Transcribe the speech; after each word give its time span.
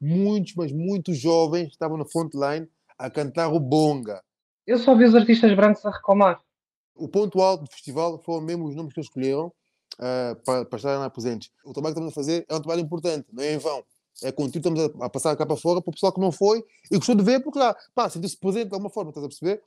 muitos, 0.00 0.54
mas 0.54 0.72
muitos 0.72 1.18
jovens 1.18 1.68
estavam 1.68 1.96
na 1.96 2.04
frontline 2.04 2.68
a 2.98 3.10
cantar 3.10 3.48
o 3.48 3.60
bonga. 3.60 4.22
Eu 4.66 4.78
só 4.78 4.96
vi 4.96 5.04
os 5.04 5.14
artistas 5.14 5.54
brancos 5.54 5.84
a 5.84 5.90
reclamar. 5.90 6.40
O 6.94 7.08
ponto 7.08 7.40
alto 7.40 7.64
do 7.64 7.70
festival 7.70 8.20
foram 8.24 8.40
mesmo 8.44 8.66
os 8.66 8.74
nomes 8.74 8.92
que 8.92 9.00
eles 9.00 9.08
escolheram 9.08 9.46
uh, 9.46 10.36
para, 10.44 10.64
para 10.64 10.76
estarem 10.76 10.98
lá 10.98 11.10
presentes. 11.10 11.50
O 11.64 11.72
trabalho 11.72 11.94
que 11.94 12.00
estamos 12.00 12.12
a 12.12 12.14
fazer 12.14 12.46
é 12.48 12.54
um 12.54 12.60
trabalho 12.60 12.80
importante, 12.80 13.26
não 13.32 13.42
é 13.42 13.54
em 13.54 13.58
vão. 13.58 13.84
É 14.22 14.32
contigo, 14.32 14.66
estamos 14.66 14.80
a, 14.80 15.06
a 15.06 15.10
passar 15.10 15.36
cá 15.36 15.44
para 15.44 15.56
fora 15.56 15.82
para 15.82 15.90
o 15.90 15.92
pessoal 15.92 16.12
que 16.12 16.20
não 16.20 16.32
foi 16.32 16.64
e 16.90 16.96
gostou 16.96 17.14
de 17.14 17.22
ver, 17.22 17.40
porque 17.40 17.58
lá, 17.58 17.76
pá, 17.94 18.08
sentiu-se 18.08 18.38
presente 18.38 18.68
de 18.68 18.74
alguma 18.74 18.90
forma, 18.90 19.10
estás 19.10 19.24
a 19.24 19.28
perceber? 19.28 19.62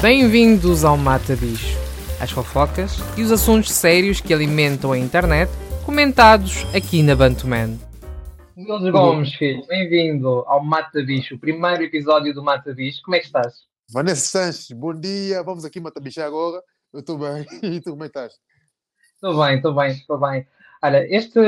Bem-vindos 0.00 0.84
ao 0.84 0.96
Mata 0.96 1.34
Bicho, 1.34 1.76
as 2.20 2.30
fofocas 2.30 2.98
e 3.16 3.22
os 3.22 3.30
assuntos 3.30 3.70
sérios 3.70 4.20
que 4.20 4.34
alimentam 4.34 4.92
a 4.92 4.98
internet, 4.98 5.50
comentados 5.84 6.64
aqui 6.74 7.02
na 7.02 7.14
Bantuman. 7.14 7.78
Mildes 8.56 8.90
Gomes, 8.90 9.34
filho, 9.34 9.64
bem-vindo 9.68 10.44
ao 10.46 10.62
Mata 10.64 11.00
Bicho, 11.02 11.36
o 11.36 11.38
primeiro 11.38 11.84
episódio 11.84 12.34
do 12.34 12.42
Mata 12.42 12.74
Bicho. 12.74 13.00
Como 13.04 13.14
é 13.14 13.20
que 13.20 13.26
estás? 13.26 13.54
Vanessa 13.92 14.26
Sanches, 14.26 14.72
bom 14.72 14.92
dia, 14.92 15.42
vamos 15.44 15.64
aqui 15.64 15.78
Mata 15.78 16.00
Bicho 16.00 16.20
agora. 16.20 16.60
Eu 16.92 17.00
estou 17.00 17.16
bem, 17.18 17.46
e 17.62 17.80
tu 17.80 17.92
como 17.92 18.04
é 18.04 18.08
que 18.08 18.18
estás? 18.18 18.34
Estou 19.14 19.44
bem, 19.44 19.56
estou 19.56 19.74
bem, 19.74 19.90
estou 19.92 20.18
bem. 20.18 20.46
Olha, 20.82 21.06
este, 21.14 21.40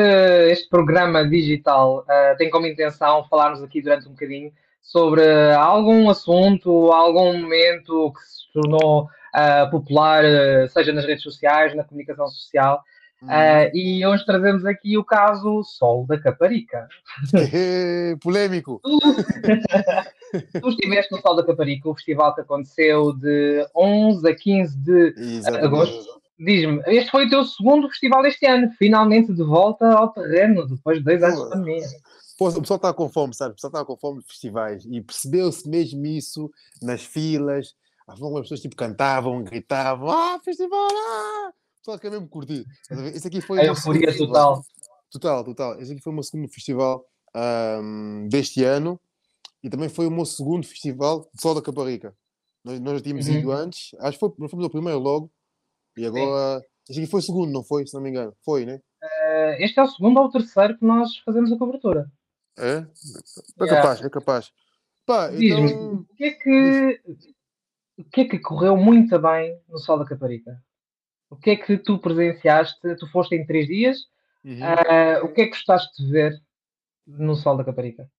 este 0.50 0.68
programa 0.68 1.28
digital 1.28 2.04
uh, 2.04 2.36
tem 2.36 2.48
como 2.48 2.66
intenção 2.66 3.24
falarmos 3.28 3.62
aqui 3.62 3.82
durante 3.82 4.06
um 4.06 4.12
bocadinho 4.12 4.52
sobre 4.80 5.52
algum 5.52 6.08
assunto, 6.10 6.92
algum 6.92 7.40
momento 7.40 8.12
que 8.12 8.20
se 8.22 8.52
tornou 8.52 9.08
uh, 9.34 9.70
popular, 9.70 10.24
uh, 10.24 10.68
seja 10.68 10.92
nas 10.92 11.04
redes 11.04 11.22
sociais, 11.22 11.74
na 11.74 11.84
comunicação 11.84 12.26
social. 12.28 12.82
Uh, 13.22 13.68
e 13.74 14.04
hoje 14.06 14.24
trazemos 14.24 14.64
aqui 14.64 14.96
o 14.96 15.04
caso 15.04 15.62
Sol 15.62 16.06
da 16.06 16.18
Caparica. 16.18 16.88
Polémico! 18.22 18.80
tu 20.60 20.68
estiveste 20.70 21.12
no 21.12 21.20
Sol 21.20 21.36
da 21.36 21.44
Caparica, 21.44 21.90
o 21.90 21.94
festival 21.94 22.34
que 22.34 22.40
aconteceu 22.40 23.12
de 23.12 23.66
11 23.76 24.26
a 24.26 24.34
15 24.34 24.78
de 24.78 25.14
Exatamente. 25.18 25.66
agosto. 25.66 26.20
Diz-me, 26.38 26.82
este 26.86 27.10
foi 27.10 27.26
o 27.26 27.28
teu 27.28 27.44
segundo 27.44 27.88
festival 27.88 28.24
este 28.24 28.46
ano, 28.46 28.70
finalmente 28.78 29.34
de 29.34 29.42
volta 29.42 29.86
ao 29.92 30.08
terreno, 30.08 30.66
depois 30.66 30.96
de 30.96 31.04
dois 31.04 31.22
anos 31.22 31.44
de 31.44 31.50
pandemia. 31.50 31.86
O 32.40 32.60
pessoal 32.60 32.76
está 32.76 32.94
com 32.94 33.06
fome, 33.10 33.34
sabe? 33.34 33.52
O 33.52 33.54
pessoal 33.56 33.70
está 33.70 33.84
com 33.84 33.96
fome 33.98 34.20
de 34.20 34.26
festivais 34.26 34.86
e 34.86 35.02
percebeu-se 35.02 35.68
mesmo 35.68 36.06
isso 36.06 36.50
nas 36.80 37.04
filas, 37.04 37.74
as 38.10 38.42
pessoas 38.42 38.60
tipo 38.60 38.76
cantavam, 38.76 39.42
gritavam, 39.44 40.10
ah, 40.10 40.40
festival, 40.44 40.88
ah! 40.92 41.52
Pessoal 41.78 41.98
quer 41.98 42.10
mesmo 42.10 42.28
curtir. 42.28 42.66
Esse 43.14 43.28
aqui 43.28 43.40
foi. 43.40 43.60
A 43.60 43.66
euforia 43.66 44.16
total. 44.16 44.62
Total, 45.10 45.44
total. 45.44 45.80
Esse 45.80 45.92
aqui 45.92 46.02
foi 46.02 46.12
o 46.12 46.14
meu 46.14 46.22
segundo 46.22 46.48
festival 46.48 47.04
um, 47.34 48.28
deste 48.28 48.62
ano 48.64 49.00
e 49.62 49.70
também 49.70 49.88
foi 49.88 50.06
o 50.06 50.10
meu 50.10 50.24
segundo 50.24 50.66
festival 50.66 51.28
de 51.34 51.40
Sol 51.40 51.54
da 51.54 51.62
Caparica. 51.62 52.14
Nós, 52.64 52.78
nós 52.80 52.98
já 52.98 53.00
tínhamos 53.00 53.28
uhum. 53.28 53.34
ido 53.34 53.52
antes, 53.52 53.94
acho 54.00 54.12
que 54.12 54.20
foi, 54.20 54.32
nós 54.38 54.50
fomos 54.50 54.66
o 54.66 54.70
primeiro 54.70 54.98
logo 54.98 55.32
e 55.96 56.04
agora. 56.04 56.60
Sim. 56.60 56.66
Este 56.90 57.00
aqui 57.00 57.10
foi 57.10 57.20
o 57.20 57.22
segundo, 57.22 57.52
não 57.52 57.62
foi? 57.62 57.86
Se 57.86 57.94
não 57.94 58.02
me 58.02 58.10
engano. 58.10 58.34
Foi, 58.44 58.66
né? 58.66 58.80
Uh, 59.02 59.62
este 59.62 59.78
é 59.78 59.82
o 59.82 59.88
segundo 59.88 60.18
ou 60.18 60.26
o 60.26 60.30
terceiro 60.30 60.76
que 60.76 60.84
nós 60.84 61.16
fazemos 61.18 61.50
a 61.52 61.56
cobertura. 61.56 62.10
É? 62.58 62.84
É 63.60 63.66
capaz, 63.66 64.02
é 64.02 64.10
capaz. 64.10 64.52
Pá, 65.06 65.30
então... 65.32 65.94
o 65.94 66.14
que 66.16 66.24
é 66.24 66.30
que 66.32 67.00
o 68.00 68.04
que 68.10 68.22
é 68.22 68.24
que 68.24 68.38
correu 68.38 68.76
muito 68.76 69.18
bem 69.18 69.58
no 69.68 69.78
Sol 69.78 69.98
da 69.98 70.04
Caparica? 70.04 70.62
O 71.28 71.36
que 71.36 71.50
é 71.50 71.56
que 71.56 71.76
tu 71.76 71.98
presenciaste? 71.98 72.96
Tu 72.96 73.06
foste 73.08 73.34
em 73.34 73.46
três 73.46 73.66
dias. 73.66 73.98
Uhum. 74.42 74.58
Uh, 74.58 75.24
o 75.24 75.32
que 75.32 75.42
é 75.42 75.44
que 75.44 75.50
gostaste 75.50 76.02
de 76.02 76.10
ver 76.10 76.42
no 77.06 77.36
Sol 77.36 77.56
da 77.56 77.64
Caparica? 77.64 78.10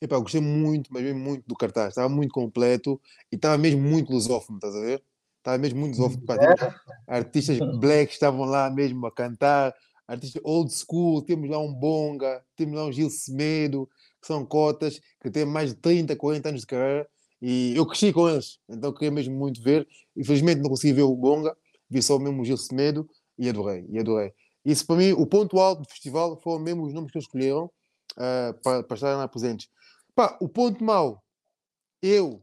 Epá, 0.00 0.16
eu 0.16 0.22
gostei 0.22 0.40
muito, 0.40 0.92
mas 0.92 1.02
mesmo 1.02 1.18
muito 1.18 1.44
do 1.46 1.56
cartaz. 1.56 1.90
Estava 1.90 2.08
muito 2.08 2.32
completo 2.32 3.00
e 3.30 3.36
estava 3.36 3.56
mesmo 3.56 3.80
muito 3.80 4.12
lusófono, 4.12 4.58
estás 4.58 4.74
a 4.76 4.80
ver? 4.80 5.02
Estava 5.38 5.58
mesmo 5.58 5.80
muito 5.80 5.96
lusófono. 5.96 6.24
É. 6.30 6.74
Artistas 7.08 7.58
black 7.78 8.12
estavam 8.12 8.44
lá 8.44 8.70
mesmo 8.70 9.06
a 9.06 9.12
cantar. 9.12 9.74
Artistas 10.06 10.42
old 10.44 10.72
school. 10.72 11.22
Temos 11.22 11.48
lá 11.48 11.58
um 11.58 11.72
Bonga, 11.72 12.44
temos 12.54 12.74
lá 12.74 12.84
um 12.84 12.92
Gil 12.92 13.08
Semedo, 13.08 13.88
que 14.20 14.26
são 14.26 14.44
cotas, 14.44 15.00
que 15.20 15.30
têm 15.30 15.46
mais 15.46 15.70
de 15.70 15.76
30, 15.76 16.14
40 16.16 16.48
anos 16.50 16.60
de 16.60 16.66
carreira 16.66 17.08
e 17.42 17.76
eu 17.76 17.84
cresci 17.84 18.12
com 18.12 18.28
eles, 18.28 18.60
então 18.68 18.92
queria 18.92 19.10
mesmo 19.10 19.36
muito 19.36 19.60
ver. 19.60 19.86
Infelizmente 20.16 20.60
não 20.60 20.70
consegui 20.70 20.92
ver 20.92 21.02
o 21.02 21.16
Bonga, 21.16 21.56
vi 21.90 22.00
só 22.00 22.16
mesmo 22.16 22.40
o 22.40 22.44
Gil 22.44 22.56
Semedo 22.56 23.08
e 23.36 23.48
adorei, 23.48 23.84
e 23.88 23.98
adorei. 23.98 24.32
Isso 24.64 24.86
para 24.86 24.94
mim, 24.94 25.10
o 25.10 25.26
ponto 25.26 25.58
alto 25.58 25.82
do 25.82 25.88
festival 25.88 26.40
foram 26.40 26.62
mesmo 26.62 26.84
os 26.84 26.94
nomes 26.94 27.10
que 27.10 27.18
eles 27.18 27.26
escolheram 27.26 27.64
uh, 27.64 28.54
para, 28.62 28.84
para 28.84 28.94
estarem 28.94 29.16
lá 29.16 29.26
presentes. 29.26 29.68
Pá, 30.14 30.38
o 30.40 30.48
ponto 30.48 30.84
mau, 30.84 31.20
eu, 32.00 32.40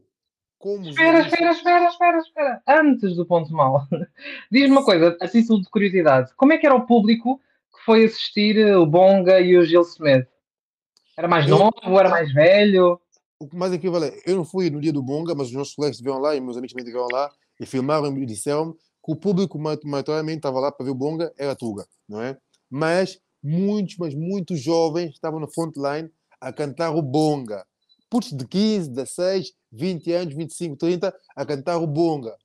como. 0.58 0.86
Espera, 0.86 1.20
espera, 1.20 1.52
espera, 1.52 1.88
espera, 1.88 2.18
espera. 2.18 2.62
Antes 2.68 3.16
do 3.16 3.24
ponto 3.24 3.50
mau, 3.54 3.86
diz-me 4.52 4.72
uma 4.72 4.84
coisa, 4.84 5.16
assim 5.18 5.42
de 5.42 5.70
curiosidade: 5.70 6.30
como 6.36 6.52
é 6.52 6.58
que 6.58 6.66
era 6.66 6.74
o 6.74 6.86
público 6.86 7.40
que 7.74 7.84
foi 7.86 8.04
assistir 8.04 8.76
o 8.76 8.84
Bonga 8.84 9.40
e 9.40 9.56
o 9.56 9.64
Gil 9.64 9.84
Semedo? 9.84 10.26
Era 11.16 11.26
mais 11.26 11.48
eu... 11.48 11.58
novo, 11.58 11.98
era 11.98 12.10
mais 12.10 12.30
velho? 12.34 13.00
O 13.40 13.48
que 13.48 13.56
mais 13.56 13.72
equivalente, 13.72 14.22
eu 14.26 14.36
não 14.36 14.44
fui 14.44 14.68
no 14.68 14.80
dia 14.80 14.92
do 14.92 15.02
Bonga, 15.02 15.34
mas 15.34 15.48
os 15.48 15.54
nossos 15.54 15.74
colegas 15.74 15.96
estiveram 15.96 16.20
lá 16.20 16.36
e 16.36 16.40
meus 16.40 16.58
amigos 16.58 16.72
também 16.72 16.84
estiveram 16.84 17.08
lá 17.10 17.32
e 17.58 17.64
filmaram 17.64 18.16
e 18.18 18.26
disseram 18.26 18.74
que 18.74 19.12
o 19.12 19.16
público 19.16 19.58
maioritariamente 19.58 20.36
estava 20.36 20.60
lá 20.60 20.70
para 20.70 20.84
ver 20.84 20.92
o 20.92 20.94
Bonga 20.94 21.32
era 21.38 21.56
Tuga, 21.56 21.86
não 22.06 22.20
é? 22.20 22.36
Mas 22.68 23.18
muitos, 23.42 23.96
mas 23.96 24.14
muitos 24.14 24.60
jovens 24.60 25.14
estavam 25.14 25.40
na 25.40 25.48
frontline 25.48 26.10
a 26.38 26.52
cantar 26.52 26.94
o 26.94 27.00
Bonga. 27.00 27.66
Putos 28.10 28.36
de 28.36 28.46
15, 28.46 28.90
16, 28.90 29.54
20 29.72 30.12
anos, 30.12 30.34
25, 30.34 30.76
30 30.76 31.14
a 31.34 31.46
cantar 31.46 31.78
o 31.78 31.86
Bonga. 31.86 32.36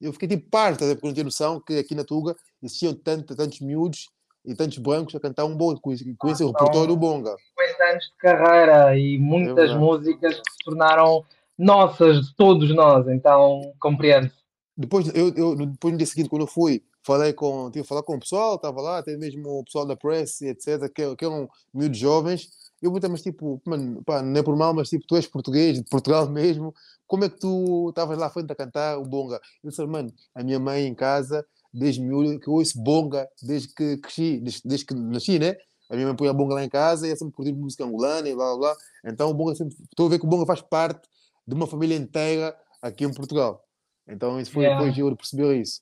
Eu 0.00 0.12
fiquei 0.12 0.28
tipo 0.28 0.48
parte, 0.48 0.78
porque 0.94 1.06
não 1.08 1.14
tinha 1.14 1.24
noção 1.24 1.60
que 1.60 1.76
aqui 1.76 1.94
na 1.96 2.04
Tuga 2.04 2.36
existiam 2.62 2.94
tantos, 2.94 3.34
tantos 3.34 3.60
miúdos 3.60 4.06
e 4.46 4.54
tantos 4.54 4.78
brancos 4.78 5.14
a 5.14 5.20
cantar 5.20 5.44
um 5.44 5.56
bom, 5.56 5.76
conhecer 5.76 6.44
ah, 6.44 6.46
o 6.46 6.52
repertório 6.52 6.88
do 6.88 6.96
Bonga. 6.96 7.34
50 7.58 7.84
anos 7.84 8.04
de 8.04 8.16
carreira 8.18 8.96
e 8.96 9.18
muitas 9.18 9.70
é 9.70 9.74
músicas 9.74 10.34
que 10.36 10.50
se 10.50 10.58
tornaram 10.64 11.24
nossas, 11.58 12.28
de 12.28 12.36
todos 12.36 12.74
nós, 12.74 13.08
então 13.08 13.72
compreendo. 13.80 14.30
Depois, 14.76 15.08
eu, 15.14 15.32
eu, 15.34 15.56
depois 15.56 15.92
no 15.92 15.98
dia 15.98 16.06
seguinte, 16.06 16.28
quando 16.28 16.42
eu 16.42 16.46
fui, 16.46 16.82
falei 17.02 17.32
com, 17.32 17.70
tive 17.70 17.84
a 17.84 17.88
falar 17.88 18.02
com 18.02 18.16
o 18.16 18.20
pessoal, 18.20 18.56
estava 18.56 18.80
lá, 18.80 18.98
até 18.98 19.16
mesmo 19.16 19.60
o 19.60 19.64
pessoal 19.64 19.86
da 19.86 19.96
press, 19.96 20.42
etc., 20.42 20.92
que, 20.92 21.16
que 21.16 21.24
eram 21.24 21.48
miúdos 21.72 21.98
jovens. 21.98 22.48
Eu 22.82 22.90
vou 22.90 23.00
mas 23.08 23.22
tipo, 23.22 23.60
mano, 23.64 24.02
pá, 24.04 24.20
não 24.22 24.38
é 24.38 24.42
por 24.42 24.54
mal, 24.54 24.74
mas 24.74 24.90
tipo, 24.90 25.06
tu 25.06 25.16
és 25.16 25.26
português, 25.26 25.78
de 25.78 25.88
Portugal 25.88 26.28
mesmo, 26.30 26.74
como 27.06 27.24
é 27.24 27.28
que 27.30 27.38
tu 27.38 27.88
estavas 27.88 28.18
lá 28.18 28.26
à 28.26 28.30
frente 28.30 28.52
a 28.52 28.54
cantar 28.54 28.98
o 28.98 29.04
bonga? 29.04 29.40
Eu 29.64 29.70
disse, 29.70 29.84
mano, 29.86 30.12
a 30.34 30.42
minha 30.42 30.58
mãe 30.58 30.86
em 30.86 30.94
casa 30.94 31.46
desde 31.76 32.00
miúdo 32.00 32.40
que 32.40 32.48
eu 32.48 32.54
ouço 32.54 32.82
bonga 32.82 33.28
desde 33.42 33.74
que 33.74 33.98
cresci, 33.98 34.40
desde, 34.40 34.62
desde 34.64 34.86
que 34.86 34.94
nasci, 34.94 35.38
né? 35.38 35.56
A 35.90 35.94
minha 35.94 36.06
mãe 36.06 36.16
põe 36.16 36.28
a 36.28 36.32
bonga 36.32 36.54
lá 36.54 36.64
em 36.64 36.68
casa 36.68 37.06
e 37.06 37.10
eu 37.10 37.16
sempre 37.16 37.34
curti 37.34 37.52
música 37.52 37.84
angolana 37.84 38.28
e 38.28 38.34
blá 38.34 38.46
blá 38.46 38.56
blá. 38.56 38.76
Então 39.04 39.30
o 39.30 39.34
bonga 39.34 39.54
sempre. 39.54 39.76
Estou 39.84 40.06
a 40.06 40.08
ver 40.08 40.18
que 40.18 40.26
o 40.26 40.28
bonga 40.28 40.46
faz 40.46 40.60
parte 40.60 41.06
de 41.46 41.54
uma 41.54 41.66
família 41.66 41.96
inteira 41.96 42.56
aqui 42.82 43.04
em 43.04 43.12
Portugal. 43.12 43.62
Então 44.08 44.40
isso 44.40 44.50
foi 44.52 44.64
yeah. 44.64 44.78
depois 44.78 44.94
de 44.94 45.00
eu 45.02 45.16
perceber 45.16 45.60
isso. 45.60 45.80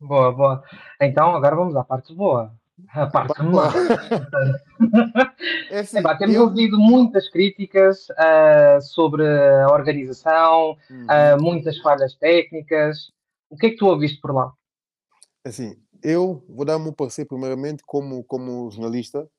Boa, 0.00 0.32
boa. 0.32 0.62
Então 1.00 1.36
agora 1.36 1.54
vamos 1.54 1.76
à 1.76 1.84
parte 1.84 2.14
boa. 2.14 2.52
A 2.92 3.06
parte 3.06 3.42
má. 3.42 3.72
é 5.70 5.78
assim, 5.78 6.02
temos 6.18 6.36
eu... 6.36 6.42
ouvido 6.42 6.78
muitas 6.78 7.30
críticas 7.30 8.06
uh, 8.10 8.80
sobre 8.82 9.26
a 9.26 9.72
organização, 9.72 10.76
uhum. 10.90 11.06
uh, 11.06 11.42
muitas 11.42 11.78
falhas 11.78 12.14
técnicas. 12.16 13.10
O 13.48 13.56
que 13.56 13.66
é 13.66 13.70
que 13.70 13.76
tu 13.76 13.86
ouviste 13.86 14.20
por 14.20 14.34
lá? 14.34 14.52
Assim, 15.46 15.80
eu 16.02 16.44
vou 16.48 16.64
dar 16.64 16.76
meu 16.76 16.92
parecer 16.92 17.24
primeiramente 17.24 17.80
como, 17.86 18.24
como 18.24 18.68
jornalista 18.68 19.30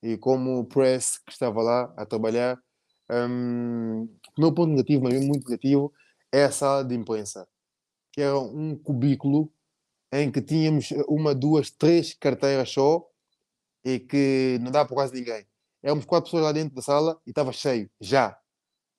e 0.00 0.16
como 0.16 0.64
press 0.66 1.18
que 1.18 1.32
estava 1.32 1.60
lá 1.60 1.92
a 1.96 2.06
trabalhar. 2.06 2.56
Um, 3.10 4.04
o 4.36 4.40
meu 4.40 4.54
ponto 4.54 4.70
negativo, 4.70 5.02
mas 5.02 5.14
muito 5.14 5.48
negativo, 5.48 5.92
é 6.30 6.44
a 6.44 6.52
sala 6.52 6.84
de 6.84 6.94
imprensa, 6.94 7.44
que 8.12 8.20
era 8.20 8.38
um 8.38 8.78
cubículo 8.78 9.52
em 10.12 10.30
que 10.30 10.40
tínhamos 10.40 10.92
uma, 11.08 11.34
duas, 11.34 11.72
três 11.72 12.14
carteiras 12.14 12.70
só 12.70 13.04
e 13.84 13.98
que 13.98 14.58
não 14.60 14.70
dá 14.70 14.84
para 14.84 14.94
quase 14.94 15.12
ninguém. 15.12 15.44
Éramos 15.82 16.04
quatro 16.04 16.26
pessoas 16.26 16.44
lá 16.44 16.52
dentro 16.52 16.76
da 16.76 16.82
sala 16.82 17.20
e 17.26 17.30
estava 17.30 17.50
cheio, 17.52 17.90
já. 18.00 18.38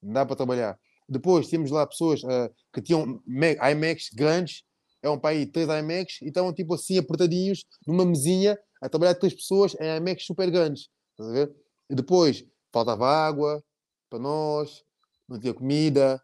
Não 0.04 0.12
dá 0.12 0.26
para 0.26 0.36
trabalhar. 0.36 0.78
Depois 1.08 1.48
tínhamos 1.48 1.72
lá 1.72 1.88
pessoas 1.88 2.22
uh, 2.24 2.54
que 2.74 2.82
tinham 2.82 3.24
IMAX 3.26 4.10
grandes 4.14 4.66
é 5.02 5.10
um 5.10 5.20
pai 5.20 5.46
três 5.46 5.68
IMAX 5.68 6.22
e 6.22 6.28
estavam 6.28 6.54
tipo 6.54 6.74
assim 6.74 6.98
apertadinhos 6.98 7.66
numa 7.88 8.06
mesinha 8.06 8.58
a 8.82 8.90
trabalhar 8.90 9.16
três 9.16 9.34
pessoas 9.34 9.76
em 9.80 9.98
IMAX 9.98 10.26
super 10.26 10.50
grandes. 10.50 10.90
Estás 11.12 11.30
a 11.30 11.34
ver? 11.34 11.56
E 11.90 11.96
depois 11.96 12.46
faltava 12.72 13.08
água 13.08 13.64
para 14.10 14.20
nós, 14.20 14.84
não 15.28 15.40
tinha 15.40 15.54
comida, 15.54 16.22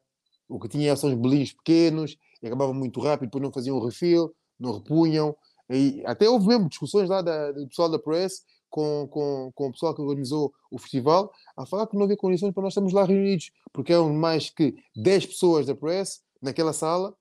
o 0.47 0.59
que 0.59 0.67
tinha 0.67 0.95
são 0.95 1.09
os 1.09 1.15
bolinhos 1.15 1.53
pequenos 1.53 2.17
e 2.41 2.47
acabava 2.47 2.73
muito 2.73 2.99
rápido, 2.99 3.27
depois 3.27 3.43
não 3.43 3.51
faziam 3.51 3.77
o 3.77 3.85
refill. 3.85 4.33
não 4.59 4.73
repunham. 4.73 5.35
E 5.69 6.03
até 6.05 6.29
houve 6.29 6.47
mesmo 6.47 6.69
discussões 6.69 7.09
lá 7.09 7.21
da, 7.21 7.51
do 7.51 7.67
pessoal 7.67 7.89
da 7.89 7.97
press 7.97 8.43
com, 8.69 9.07
com, 9.09 9.51
com 9.55 9.67
o 9.67 9.71
pessoal 9.71 9.95
que 9.95 10.01
organizou 10.01 10.53
o 10.69 10.77
festival 10.77 11.31
a 11.57 11.65
falar 11.65 11.87
que 11.87 11.95
não 11.95 12.03
havia 12.03 12.17
condições 12.17 12.53
para 12.53 12.63
nós 12.63 12.71
estarmos 12.71 12.93
lá 12.93 13.03
reunidos, 13.03 13.51
porque 13.73 13.93
eram 13.93 14.13
mais 14.13 14.49
que 14.49 14.75
10 14.95 15.27
pessoas 15.27 15.65
da 15.65 15.75
press 15.75 16.21
naquela 16.41 16.73
sala 16.73 17.15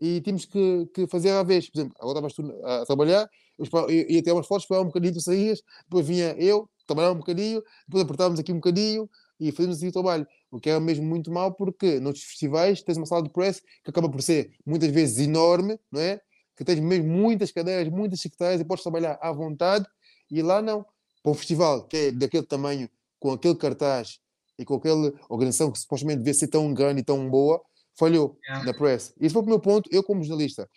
e 0.00 0.20
tínhamos 0.20 0.44
que, 0.44 0.86
que 0.94 1.06
fazer 1.06 1.30
à 1.30 1.42
vez. 1.42 1.68
Por 1.68 1.78
exemplo, 1.78 1.96
agora 2.00 2.26
estavas 2.26 2.34
tu 2.34 2.66
a 2.66 2.86
trabalhar, 2.86 3.28
eu 3.58 3.90
ia 4.08 4.22
ter 4.22 4.32
umas 4.32 4.46
fotos, 4.46 4.64
esperava 4.64 4.84
um 4.84 4.88
bocadinho, 4.88 5.14
tu 5.14 5.20
saías, 5.20 5.62
depois 5.84 6.06
vinha 6.06 6.34
eu, 6.38 6.68
trabalhava 6.86 7.14
um 7.14 7.18
bocadinho, 7.18 7.62
depois 7.86 8.04
apertávamos 8.04 8.40
aqui 8.40 8.52
um 8.52 8.56
bocadinho 8.56 9.08
e 9.38 9.52
fazíamos 9.52 9.76
assim 9.76 9.88
o 9.88 9.92
trabalho. 9.92 10.26
O 10.50 10.58
que 10.58 10.70
era 10.70 10.80
mesmo 10.80 11.04
muito 11.04 11.30
mal, 11.30 11.54
porque 11.54 12.00
noutros 12.00 12.24
festivais 12.24 12.82
tens 12.82 12.96
uma 12.96 13.06
sala 13.06 13.22
de 13.22 13.30
press 13.30 13.60
que 13.84 13.90
acaba 13.90 14.08
por 14.08 14.22
ser 14.22 14.50
muitas 14.66 14.90
vezes 14.90 15.18
enorme, 15.18 15.78
não 15.92 16.00
é? 16.00 16.20
Que 16.56 16.64
tens 16.64 16.80
mesmo 16.80 17.08
muitas 17.08 17.52
cadeiras, 17.52 17.92
muitas 17.92 18.20
secretárias 18.20 18.60
e 18.60 18.64
podes 18.64 18.82
trabalhar 18.82 19.18
à 19.20 19.32
vontade, 19.32 19.86
e 20.30 20.42
lá 20.42 20.60
não. 20.60 20.84
Para 21.22 21.32
um 21.32 21.34
festival 21.34 21.86
que 21.86 21.96
é 21.96 22.10
daquele 22.12 22.46
tamanho, 22.46 22.88
com 23.18 23.32
aquele 23.32 23.54
cartaz 23.54 24.18
e 24.58 24.64
com 24.64 24.74
aquela 24.74 25.12
organização 25.28 25.70
que 25.70 25.78
supostamente 25.78 26.18
devia 26.18 26.34
ser 26.34 26.48
tão 26.48 26.72
grande 26.72 27.00
e 27.00 27.04
tão 27.04 27.28
boa, 27.28 27.62
falhou 27.98 28.38
yeah. 28.44 28.64
na 28.64 28.74
press. 28.74 29.14
Esse 29.20 29.32
foi 29.32 29.42
o 29.42 29.46
meu 29.46 29.60
ponto, 29.60 29.88
eu 29.92 30.02
como 30.02 30.22
jornalista. 30.22 30.68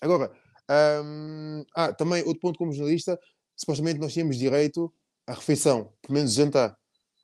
Agora, 0.00 0.32
um, 1.04 1.64
ah, 1.74 1.92
também 1.92 2.22
outro 2.24 2.40
ponto 2.40 2.58
como 2.58 2.72
jornalista, 2.72 3.18
supostamente 3.56 4.00
nós 4.00 4.12
tínhamos 4.12 4.36
direito 4.36 4.92
à 5.26 5.34
refeição, 5.34 5.92
pelo 6.02 6.14
menos 6.14 6.32
jantar, 6.32 6.76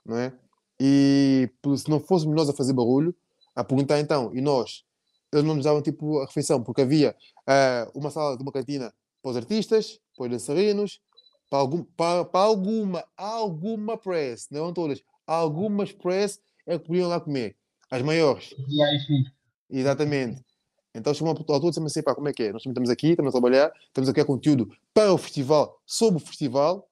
não 0.05 0.16
é? 0.16 0.32
E 0.81 1.50
se 1.76 1.90
não 1.90 1.99
fôssemos 1.99 2.37
nós 2.37 2.49
a 2.49 2.52
fazer 2.52 2.72
barulho, 2.72 3.14
a 3.55 3.64
perguntar 3.64 3.99
então, 3.99 4.32
e 4.34 4.40
nós? 4.40 4.84
Eles 5.32 5.44
não 5.44 5.56
nos 5.56 5.64
davam 5.64 5.82
tipo 5.82 6.20
a 6.20 6.26
refeição, 6.26 6.62
porque 6.62 6.82
havia 6.82 7.14
uh, 7.49 7.99
uma 7.99 8.11
sala 8.11 8.37
de 8.37 8.43
uma 8.43 8.52
cantina 8.52 8.94
para 9.20 9.31
os 9.32 9.37
artistas, 9.37 9.99
para 10.16 10.26
os 10.26 10.31
dançarinos, 10.31 11.00
para, 11.50 11.58
algum, 11.58 11.82
para, 11.82 12.25
para 12.25 12.40
alguma, 12.40 13.04
alguma 13.16 13.99
press, 13.99 14.46
não 14.50 14.72
todas, 14.72 15.02
algumas 15.26 15.93
press 15.93 16.40
é 16.66 16.78
que 16.78 16.87
podiam 16.87 17.08
lá 17.08 17.20
comer. 17.20 17.56
As 17.90 18.02
maiores. 18.02 18.55
Exatamente. 19.70 20.44
Então 20.94 21.14
chamam 21.14 21.32
a 21.32 21.37
altura 21.37 21.69
e 21.69 21.70
dizem 21.70 21.85
assim, 21.85 22.02
pá, 22.02 22.14
como 22.14 22.29
é 22.29 22.32
que 22.32 22.44
é? 22.44 22.52
Nós 22.52 22.64
estamos 22.64 22.90
aqui, 22.90 23.11
estamos 23.11 23.31
a 23.31 23.32
trabalhar, 23.32 23.73
estamos 23.87 24.08
a 24.08 24.12
criar 24.12 24.25
conteúdo 24.25 24.70
para 24.93 25.12
o 25.12 25.19
festival, 25.19 25.81
sobre 25.87 26.23
o 26.23 26.26
festival, 26.26 26.88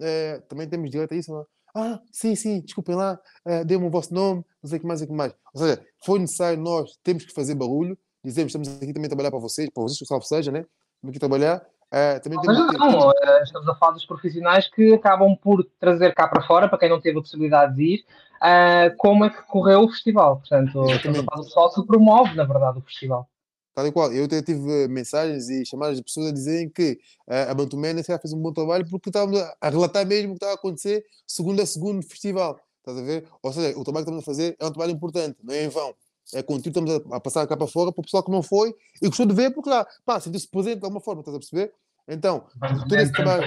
é, 0.00 0.38
também 0.48 0.68
temos 0.68 0.90
direito 0.90 1.12
a 1.12 1.16
isso, 1.16 1.32
não? 1.32 1.42
É? 1.42 1.44
Ah, 1.74 2.00
sim, 2.10 2.34
sim, 2.34 2.60
desculpem 2.60 2.96
lá, 2.96 3.20
uh, 3.46 3.64
dê-me 3.64 3.86
o 3.86 3.90
vosso 3.90 4.12
nome, 4.12 4.44
não 4.60 4.68
sei 4.68 4.78
o 4.78 4.80
que 4.80 4.86
mais, 4.86 5.02
o 5.02 5.06
que 5.06 5.12
mais. 5.12 5.32
Ou 5.54 5.60
seja, 5.60 5.86
foi 6.04 6.18
necessário 6.18 6.60
nós, 6.60 6.98
temos 7.02 7.24
que 7.24 7.32
fazer 7.32 7.54
barulho, 7.54 7.96
dizemos 8.24 8.50
estamos 8.50 8.68
aqui 8.68 8.92
também 8.92 9.06
a 9.06 9.08
trabalhar 9.08 9.30
para 9.30 9.38
vocês, 9.38 9.70
para 9.70 9.82
vocês, 9.84 10.08
salvo 10.08 10.24
seja, 10.24 10.50
né? 10.50 10.60
Estamos 10.96 11.10
aqui 11.10 11.16
a 11.18 11.20
trabalhar. 11.20 11.66
Uh, 11.92 12.20
também 12.22 12.36
não, 12.36 12.42
temos, 12.42 12.78
não, 12.78 13.12
temos... 13.12 13.42
estamos 13.42 13.68
a 13.68 13.74
falar 13.74 13.92
dos 13.92 14.06
profissionais 14.06 14.68
que 14.68 14.94
acabam 14.94 15.36
por 15.36 15.64
trazer 15.80 16.14
cá 16.14 16.28
para 16.28 16.42
fora, 16.42 16.68
para 16.68 16.78
quem 16.78 16.88
não 16.88 17.00
teve 17.00 17.18
a 17.18 17.22
possibilidade 17.22 17.74
de 17.74 17.82
ir, 17.82 18.04
uh, 18.40 18.96
como 18.96 19.24
é 19.24 19.30
que 19.30 19.42
correu 19.42 19.82
o 19.82 19.88
festival. 19.88 20.36
Portanto, 20.36 20.84
estamos 20.90 21.18
a 21.18 21.24
falar 21.24 21.42
do 21.42 21.44
pessoal 21.44 21.74
que 21.74 21.86
promove, 21.86 22.34
na 22.36 22.44
verdade, 22.44 22.78
o 22.78 22.82
festival. 22.82 23.28
Tal 23.74 23.86
e 23.86 23.92
qual. 23.92 24.12
Eu 24.12 24.24
até 24.24 24.42
tive 24.42 24.88
mensagens 24.88 25.48
e 25.48 25.64
chamadas 25.64 25.96
de 25.96 26.02
pessoas 26.02 26.28
a 26.28 26.32
dizerem 26.32 26.68
que 26.68 26.98
uh, 27.28 27.50
a 27.50 27.54
Bantumena 27.54 28.02
fez 28.02 28.32
um 28.32 28.40
bom 28.40 28.52
trabalho 28.52 28.86
porque 28.88 29.10
estávamos 29.10 29.40
a 29.60 29.68
relatar 29.68 30.06
mesmo 30.06 30.30
o 30.30 30.34
que 30.34 30.36
estava 30.36 30.52
a 30.52 30.56
acontecer 30.56 31.04
segundo 31.26 31.60
a 31.60 31.66
segundo 31.66 32.02
festival. 32.02 32.58
Estás 32.78 32.98
a 32.98 33.02
ver? 33.02 33.26
Ou 33.42 33.52
seja, 33.52 33.78
o 33.78 33.84
trabalho 33.84 34.04
que 34.04 34.10
estamos 34.10 34.22
a 34.22 34.24
fazer 34.24 34.56
é 34.58 34.64
um 34.64 34.70
trabalho 34.70 34.92
importante, 34.92 35.38
não 35.42 35.54
é 35.54 35.64
em 35.64 35.68
vão. 35.68 35.94
É 36.34 36.42
contigo, 36.42 36.78
estamos 36.78 36.90
a, 36.90 37.16
a 37.16 37.20
passar 37.20 37.46
cá 37.46 37.56
para 37.56 37.66
fora 37.66 37.92
para 37.92 38.00
o 38.00 38.04
pessoal 38.04 38.22
que 38.22 38.30
não 38.30 38.42
foi 38.42 38.74
e 39.02 39.08
gostou 39.08 39.26
de 39.26 39.34
ver 39.34 39.50
porque 39.52 39.70
lá, 39.70 39.86
pá, 40.04 40.20
sentiu-se 40.20 40.48
presente 40.48 40.78
de 40.78 40.84
alguma 40.84 41.00
forma, 41.00 41.20
estás 41.20 41.36
a 41.36 41.40
perceber? 41.40 41.72
Então, 42.08 42.46
todo 42.88 42.96
esse 42.96 43.12
trabalho. 43.12 43.44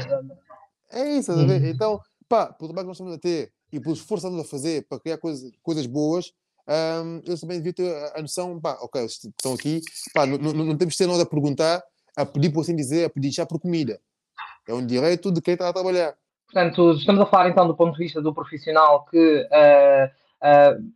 É 0.92 1.10
isso, 1.12 1.32
estás 1.32 1.40
a 1.40 1.46
ver? 1.46 1.62
Uhum. 1.62 1.68
Então, 1.70 2.02
pá, 2.28 2.48
pelo 2.48 2.70
trabalho 2.70 2.86
que 2.86 2.90
nós 2.90 2.98
estamos 2.98 3.14
a 3.14 3.18
ter 3.18 3.52
e 3.72 3.80
pelo 3.80 3.94
esforço 3.94 4.28
que 4.28 4.28
estamos 4.28 4.46
a 4.46 4.50
fazer 4.50 4.86
para 4.88 5.00
criar 5.00 5.18
coisas, 5.18 5.52
coisas 5.62 5.86
boas, 5.86 6.34
um, 6.68 7.22
eles 7.26 7.42
também 7.42 7.58
deviam 7.58 7.74
ter 7.74 8.12
a 8.16 8.22
noção, 8.22 8.60
pá, 8.60 8.78
ok, 8.82 9.04
estão 9.06 9.54
aqui, 9.54 9.82
pá, 10.14 10.26
não, 10.26 10.38
não, 10.38 10.54
não 10.54 10.78
temos 10.78 10.96
que 10.96 11.04
ter 11.04 11.10
nada 11.10 11.24
a 11.24 11.26
perguntar, 11.26 11.84
a 12.16 12.26
pedir, 12.26 12.52
por 12.52 12.62
assim 12.62 12.76
dizer, 12.76 13.06
a 13.06 13.10
pedir 13.10 13.32
já 13.32 13.46
por 13.46 13.60
comida. 13.60 14.00
É 14.68 14.74
um 14.74 14.86
direito 14.86 15.32
de 15.32 15.42
quem 15.42 15.56
está 15.56 15.68
a 15.68 15.74
trabalhar. 15.74 16.16
Portanto, 16.46 16.92
estamos 16.92 17.22
a 17.22 17.26
falar 17.26 17.50
então 17.50 17.68
do 17.68 17.76
ponto 17.76 17.94
de 17.94 18.04
vista 18.04 18.22
do 18.22 18.34
profissional 18.34 19.06
que 19.06 19.18
uh, 19.18 20.78
uh, 20.78 20.94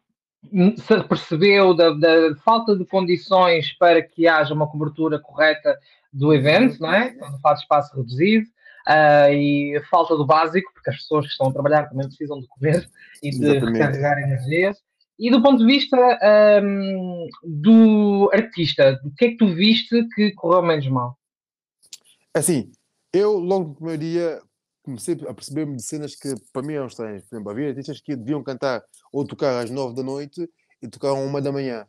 se 0.78 1.04
percebeu 1.04 1.74
da, 1.74 1.92
da, 1.92 2.36
falta 2.44 2.76
de 2.76 2.86
condições 2.86 3.74
para 3.78 4.02
que 4.02 4.28
haja 4.28 4.54
uma 4.54 4.68
cobertura 4.68 5.20
correta 5.20 5.78
do 6.12 6.34
evento, 6.34 6.80
não 6.80 6.94
é? 6.94 7.10
Estamos 7.10 7.36
a 7.36 7.40
falar 7.40 7.56
de 7.56 7.62
espaço 7.62 7.96
reduzido. 7.96 8.46
Uh, 8.88 9.34
e 9.34 9.82
falta 9.90 10.16
do 10.16 10.26
básico, 10.26 10.72
porque 10.74 10.90
as 10.90 10.96
pessoas 10.96 11.26
que 11.26 11.32
estão 11.34 11.50
a 11.50 11.52
trabalhar 11.52 11.90
também 11.90 12.08
precisam 12.08 12.40
de 12.40 12.48
comer 12.48 12.90
e 13.22 13.32
de 13.32 13.44
Exatamente. 13.44 13.74
recarregar 13.74 14.18
energias. 14.20 14.78
E 15.20 15.30
do 15.30 15.42
ponto 15.42 15.58
de 15.58 15.66
vista 15.66 15.98
um, 16.64 17.28
do 17.44 18.30
artista, 18.32 18.98
o 19.04 19.12
que 19.12 19.26
é 19.26 19.30
que 19.32 19.38
tu 19.38 19.48
viste 19.48 20.08
que 20.16 20.32
correu 20.32 20.62
menos 20.62 20.88
mal? 20.88 21.18
Assim, 22.34 22.72
eu, 23.12 23.40
logo 23.40 23.70
no 23.70 23.76
primeiro 23.76 24.02
dia, 24.02 24.40
comecei 24.88 25.16
a 25.28 25.34
perceber-me 25.34 25.76
de 25.76 25.84
cenas 25.84 26.16
que 26.16 26.34
para 26.54 26.62
mim 26.62 26.74
eram 26.76 26.88
estranhas. 26.88 27.24
Por 27.24 27.36
exemplo, 27.36 27.52
havia 27.52 27.70
artistas 27.70 28.00
que 28.00 28.16
deviam 28.16 28.42
cantar 28.42 28.82
ou 29.12 29.28
tocar 29.28 29.62
às 29.62 29.70
nove 29.70 29.94
da 29.94 30.02
noite 30.02 30.50
e 30.82 30.88
tocaram 30.88 31.26
uma 31.26 31.42
da 31.42 31.52
manhã. 31.52 31.86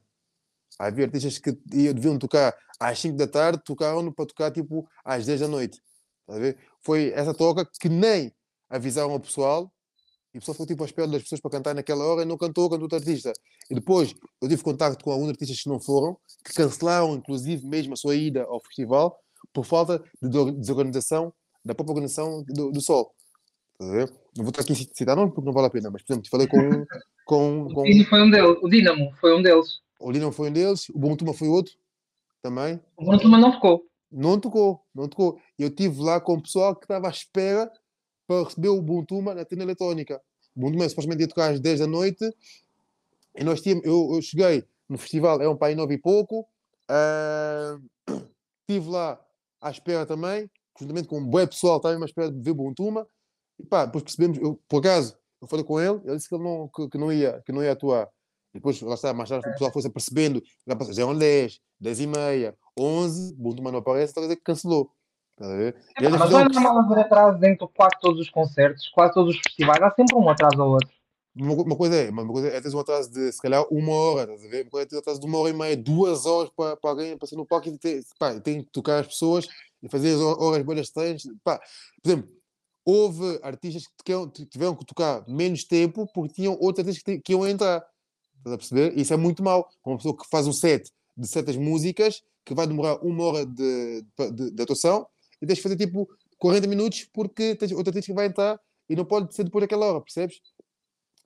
Havia 0.77 1.05
artistas 1.05 1.39
que 1.39 1.53
deviam 1.65 2.19
tocar 2.19 2.56
às 2.81 2.99
cinco 2.99 3.17
da 3.17 3.29
tarde, 3.29 3.62
tocaram 3.65 4.12
para 4.12 4.27
tocar 4.27 4.50
tipo 4.50 4.89
às 5.05 5.27
dez 5.27 5.39
da 5.39 5.47
noite. 5.47 5.81
Foi 6.83 7.12
essa 7.15 7.33
troca 7.33 7.65
que 7.81 7.89
nem 7.89 8.35
avisaram 8.69 9.12
ao 9.12 9.21
pessoal 9.21 9.73
e 10.35 10.39
a 10.39 10.41
pessoa 10.41 10.55
ficou 10.55 10.67
tipo 10.67 10.83
à 10.83 10.87
espera 10.87 11.06
das 11.06 11.23
pessoas 11.23 11.41
para 11.41 11.53
cantar 11.53 11.75
naquela 11.75 12.05
hora 12.05 12.23
e 12.23 12.25
não 12.25 12.37
cantou, 12.37 12.69
cantou 12.69 12.83
outro 12.83 12.99
artista. 12.99 13.33
E 13.71 13.77
depois 13.77 14.12
eu 14.43 14.49
tive 14.49 14.62
contato 14.62 15.03
com 15.05 15.12
alguns 15.12 15.29
artistas 15.29 15.62
que 15.62 15.69
não 15.69 15.81
foram, 15.81 16.19
que 16.44 16.53
cancelaram 16.53 17.15
inclusive 17.15 17.65
mesmo 17.65 17.94
a 17.94 17.97
sua 17.97 18.17
ida 18.17 18.43
ao 18.43 18.61
festival 18.61 19.17
por 19.53 19.65
falta 19.65 20.03
de 20.21 20.53
desorganização 20.53 21.33
da 21.69 21.75
própria 21.75 22.06
do, 22.49 22.73
do 22.73 22.81
Sol. 22.81 23.15
Não 23.79 24.44
vou 24.44 24.49
estar 24.49 24.62
aqui 24.62 24.73
a 24.73 24.76
citar 24.76 25.15
nomes 25.15 25.35
porque 25.35 25.47
não 25.47 25.53
vale 25.53 25.69
a 25.69 25.70
pena, 25.70 25.91
mas 25.91 26.03
por 26.03 26.12
exemplo, 26.12 26.31
falei 26.31 26.47
com. 26.49 26.87
Com, 27.25 27.69
com... 27.75 27.82
O, 27.82 28.05
foi 28.06 28.23
um 28.23 28.31
deles, 28.31 28.56
o 28.62 28.69
Dinamo 28.69 29.12
foi 29.20 29.37
um 29.37 29.43
deles. 29.43 29.81
O 30.00 30.11
Dinamo 30.11 30.32
foi 30.32 30.49
um 30.49 30.53
deles, 30.53 30.88
o 30.88 30.99
Bontuma 30.99 31.35
foi 31.35 31.49
outro 31.49 31.75
também. 32.43 32.81
O 32.97 33.05
Bontuma 33.05 33.38
não 33.38 33.53
ficou. 33.53 33.85
Não 34.11 34.41
tocou, 34.41 34.81
não 34.94 35.06
tocou. 35.06 35.38
Eu 35.59 35.69
estive 35.69 36.00
lá 36.00 36.19
com 36.20 36.35
o 36.35 36.43
pessoal 36.43 36.75
que 36.75 36.87
estava 36.87 37.06
à 37.06 37.10
espera 37.10 37.70
para 38.27 38.44
receber 38.44 38.69
o 38.69 38.81
Buntuma 38.81 39.34
na 39.34 39.44
tenda 39.44 39.63
eletrónica. 39.63 40.20
O 40.56 40.60
Buntuma 40.60 40.89
supostamente 40.89 41.22
ia 41.22 41.29
tocar 41.29 41.51
às 41.51 41.60
10 41.60 41.81
da 41.81 41.87
noite 41.87 42.25
e 43.37 43.44
nós 43.44 43.60
tínhamos, 43.60 43.84
eu, 43.84 44.10
eu 44.15 44.22
cheguei 44.22 44.65
no 44.89 44.96
festival, 44.96 45.41
é 45.43 45.48
um 45.48 45.56
pai 45.56 45.75
nove 45.75 45.94
e 45.94 45.98
pouco, 45.98 46.41
uh, 46.91 48.19
estive 48.63 48.89
lá 48.89 49.20
à 49.60 49.70
espera 49.70 50.06
também, 50.06 50.51
juntamente 50.79 51.08
com 51.08 51.19
um 51.19 51.27
bom 51.27 51.47
pessoal, 51.47 51.77
estava 51.79 51.97
à 51.97 52.05
espera 52.05 52.31
de 52.31 52.41
ver 52.41 52.51
o 52.53 52.55
Buntuma, 52.55 53.06
e 53.58 53.65
pá, 53.65 53.85
depois 53.85 54.05
percebemos, 54.05 54.39
eu, 54.39 54.61
por 54.69 54.79
acaso, 54.79 55.17
eu 55.41 55.49
falei 55.49 55.65
com 55.65 55.81
ele, 55.81 56.01
ele 56.05 56.17
disse 56.17 56.29
que, 56.29 56.35
ele 56.35 56.44
não, 56.44 56.69
que, 56.69 56.89
que, 56.89 56.99
não, 56.99 57.13
ia, 57.13 57.43
que 57.44 57.53
não 57.53 57.63
ia 57.63 57.73
atuar. 57.73 58.08
E 58.55 58.58
depois, 58.58 58.81
lá 58.81 58.94
está, 58.94 59.13
mais 59.13 59.29
tarde, 59.29 59.49
o 59.49 59.53
pessoal 59.53 59.73
foi-se 59.73 59.89
apercebendo, 59.89 60.43
já 60.67 61.03
eram 61.03 61.17
10, 61.17 61.61
10 61.81 62.01
e 62.01 62.06
meia, 62.06 62.56
11, 62.79 63.35
o 63.35 63.37
Buntuma 63.37 63.70
não 63.70 63.79
aparece, 63.81 64.06
está 64.06 64.20
a 64.20 64.25
dizer 64.25 64.37
que 64.37 64.43
cancelou. 64.43 64.91
É, 65.41 65.73
mas 66.08 66.31
não 66.31 66.41
é 66.41 66.44
normal 66.49 66.79
haver 66.79 66.99
atraso 66.99 67.39
dentro 67.39 67.69
de 67.69 67.73
quase 67.73 67.94
todos 68.01 68.20
os 68.20 68.29
concertos, 68.29 68.89
quase 68.89 69.15
todos 69.15 69.37
os 69.37 69.41
festivais, 69.41 69.81
há 69.81 69.91
sempre 69.93 70.17
um 70.17 70.29
atraso 70.29 70.61
ou 70.61 70.73
outro. 70.73 70.89
Uma, 71.37 71.55
uma, 71.55 71.77
coisa 71.77 71.94
é, 71.94 72.11
uma 72.11 72.27
coisa 72.27 72.49
é 72.49 72.61
teres 72.61 72.75
um 72.75 72.81
atraso 72.81 73.13
de 73.13 73.31
se 73.31 73.41
calhar 73.41 73.65
uma 73.70 73.93
hora, 73.93 74.32
estás 74.32 74.44
a 74.44 74.49
ver? 74.51 74.63
Uma 74.65 74.70
coisa 74.70 74.87
é 74.87 74.89
ter 74.89 74.97
um 74.97 74.99
atraso 74.99 75.20
de 75.20 75.27
uma 75.27 75.39
hora 75.39 75.51
e 75.51 75.53
meia, 75.53 75.77
duas 75.77 76.27
horas 76.27 76.51
para, 76.56 76.77
para 76.77 76.91
alguém 76.91 77.17
para 77.17 77.29
ser 77.29 77.37
no 77.37 77.47
palco 77.47 77.69
e 77.69 77.79
ter, 77.79 78.03
pá, 78.19 78.41
tem 78.41 78.65
que 78.65 78.70
tocar 78.73 78.99
as 78.99 79.06
pessoas 79.06 79.47
e 79.82 79.89
fazer 79.89 80.15
as 80.15 80.20
horas 80.20 80.63
boas 80.65 80.81
estranhas. 80.81 81.23
Pá, 81.43 81.58
por 82.03 82.11
exemplo, 82.11 82.31
houve 82.85 83.39
artistas 83.43 83.85
que 84.05 84.47
tiveram 84.47 84.75
que 84.75 84.85
tocar 84.85 85.27
menos 85.29 85.65
tempo 85.65 86.06
porque 86.13 86.35
tinham 86.35 86.56
outros 86.61 86.87
artistas 86.87 87.03
que, 87.03 87.20
que 87.20 87.32
iam 87.32 87.47
entrar. 87.47 87.85
Estás 88.39 88.55
a 88.55 88.58
perceber? 88.58 88.99
Isso 88.99 89.13
é 89.13 89.17
muito 89.17 89.43
mal. 89.43 89.69
Uma 89.85 89.97
pessoa 89.97 90.17
que 90.17 90.29
faz 90.31 90.47
um 90.47 90.53
set 90.53 90.91
de 91.17 91.27
certas 91.27 91.56
músicas 91.56 92.23
que 92.44 92.55
vai 92.55 92.67
demorar 92.67 92.97
uma 93.05 93.25
hora 93.25 93.44
de, 93.44 94.05
de, 94.32 94.51
de 94.53 94.63
atuação 94.63 95.06
e 95.43 95.47
tens 95.47 95.56
de 95.56 95.63
fazer 95.63 95.77
tipo 95.77 96.08
40 96.39 96.67
minutos 96.67 97.06
porque 97.13 97.55
tens 97.56 97.73
outra 97.73 97.91
artista 97.91 98.11
que 98.11 98.17
vai 98.17 98.27
entrar 98.27 98.58
e 98.89 98.97
não 98.97 99.05
pode 99.05 99.35
ser 99.35 99.44
depois 99.44 99.63
daquela 99.63 99.87
hora, 99.87 100.01
percebes? 100.01 100.41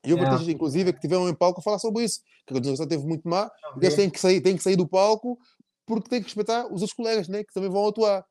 E 0.05 0.11
houve 0.11 0.23
yeah. 0.23 0.33
artistas, 0.33 0.55
inclusive, 0.55 0.93
que 0.93 1.01
tiveram 1.01 1.29
em 1.29 1.35
palco 1.35 1.61
a 1.61 1.63
falar 1.63 1.79
sobre 1.79 2.05
isso, 2.05 2.21
que 2.45 2.53
a 2.53 2.57
organização 2.57 2.89
teve 2.89 3.07
muito 3.07 3.29
má, 3.29 3.49
e 3.81 3.85
eles 3.85 3.95
têm 3.95 4.11
que, 4.11 4.19
sair, 4.19 4.41
têm 4.41 4.57
que 4.57 4.63
sair 4.63 4.75
do 4.75 4.89
palco 4.89 5.39
porque 5.87 6.09
têm 6.09 6.21
que 6.21 6.27
respeitar 6.27 6.67
os 6.67 6.83
outros 6.83 6.93
colegas 6.93 7.29
né, 7.29 7.45
que 7.45 7.53
também 7.53 7.71
vão 7.71 7.87
atuar. 7.87 8.25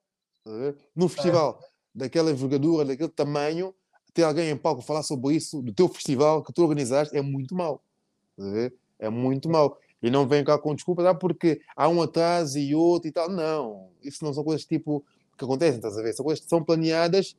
No 0.95 1.07
festival 1.07 1.60
é. 1.62 1.65
daquela 1.93 2.31
envergadura, 2.31 2.86
daquele 2.86 3.10
tamanho, 3.10 3.74
ter 4.13 4.24
alguém 4.24 4.50
em 4.50 4.57
palco 4.57 4.81
falar 4.81 5.03
sobre 5.03 5.36
isso, 5.36 5.62
do 5.62 5.74
teu 5.74 5.88
festival 5.88 6.43
que 6.43 6.51
tu 6.51 6.63
organizaste, 6.63 7.15
é 7.15 7.21
muito 7.21 7.55
mau. 7.55 7.83
É 9.00 9.10
muito 9.10 9.50
mau. 9.50 9.77
E 10.01 10.10
não 10.10 10.27
vem 10.27 10.43
cá 10.43 10.57
com 10.57 10.74
desculpas, 10.74 11.05
ah, 11.05 11.13
porque 11.13 11.62
há 11.75 11.88
um 11.88 12.01
atraso 12.01 12.57
e 12.57 12.74
outro 12.74 13.07
e 13.07 13.12
tal. 13.12 13.29
Não, 13.29 13.89
isso 14.01 14.24
não 14.24 14.33
são 14.33 14.43
coisas 14.43 14.65
tipo 14.65 15.05
que 15.38 15.45
acontecem, 15.45 15.77
estás 15.77 15.98
a 15.98 16.01
ver? 16.01 16.13
São 16.13 16.25
coisas 16.25 16.43
que 16.43 16.50
são 16.50 16.63
planeadas 16.63 17.36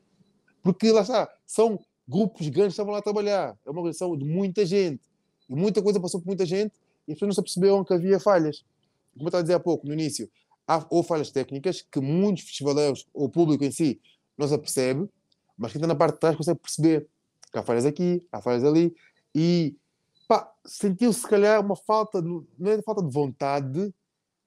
porque 0.62 0.92
lá 0.92 1.02
está, 1.02 1.28
são 1.44 1.78
grupos 2.06 2.49
grandes 2.49 2.75
que 2.75 2.75
estavam 2.75 2.92
lá 2.92 2.99
a 2.99 3.02
trabalhar. 3.02 3.59
É 3.66 3.71
uma 3.71 3.80
organização 3.80 4.16
de 4.16 4.25
muita 4.25 4.64
gente. 4.64 5.02
E 5.49 5.54
muita 5.54 5.82
coisa 5.82 6.00
passou 6.00 6.21
por 6.21 6.26
muita 6.26 6.47
gente 6.47 6.73
e 7.06 7.12
as 7.12 7.16
pessoas 7.16 7.28
não 7.28 7.35
se 7.35 7.40
aperceberam 7.40 7.85
que 7.85 7.92
havia 7.92 8.21
falhas. 8.21 8.64
Como 9.12 9.25
eu 9.25 9.28
estava 9.28 9.40
a 9.40 9.42
dizer 9.42 9.54
há 9.54 9.61
pouco, 9.61 9.87
no 9.87 9.92
início, 9.92 10.30
há 10.66 10.85
ou 10.90 11.02
falhas 11.02 11.31
técnicas 11.31 11.83
que 11.83 12.00
muitos 12.00 12.45
festivaleiros, 12.45 13.07
ou 13.12 13.26
o 13.26 13.28
público 13.28 13.64
em 13.64 13.71
si, 13.71 14.00
não 14.37 14.49
se 14.49 14.54
apercebe, 14.54 15.09
mas 15.57 15.73
quem 15.73 15.78
está 15.78 15.87
na 15.87 15.95
parte 15.95 16.14
de 16.14 16.21
trás 16.21 16.37
consegue 16.37 16.61
perceber 16.61 17.07
que 17.52 17.59
há 17.59 17.62
falhas 17.62 17.85
aqui, 17.85 18.26
há 18.33 18.40
falhas 18.40 18.64
ali. 18.64 18.95
E 19.35 19.76
sentiu-se, 20.64 21.21
se 21.21 21.28
calhar, 21.28 21.61
uma 21.61 21.76
falta, 21.76 22.23
de, 22.23 22.28
não 22.59 22.71
é 22.71 22.81
falta 22.83 23.02
de 23.02 23.12
vontade, 23.12 23.95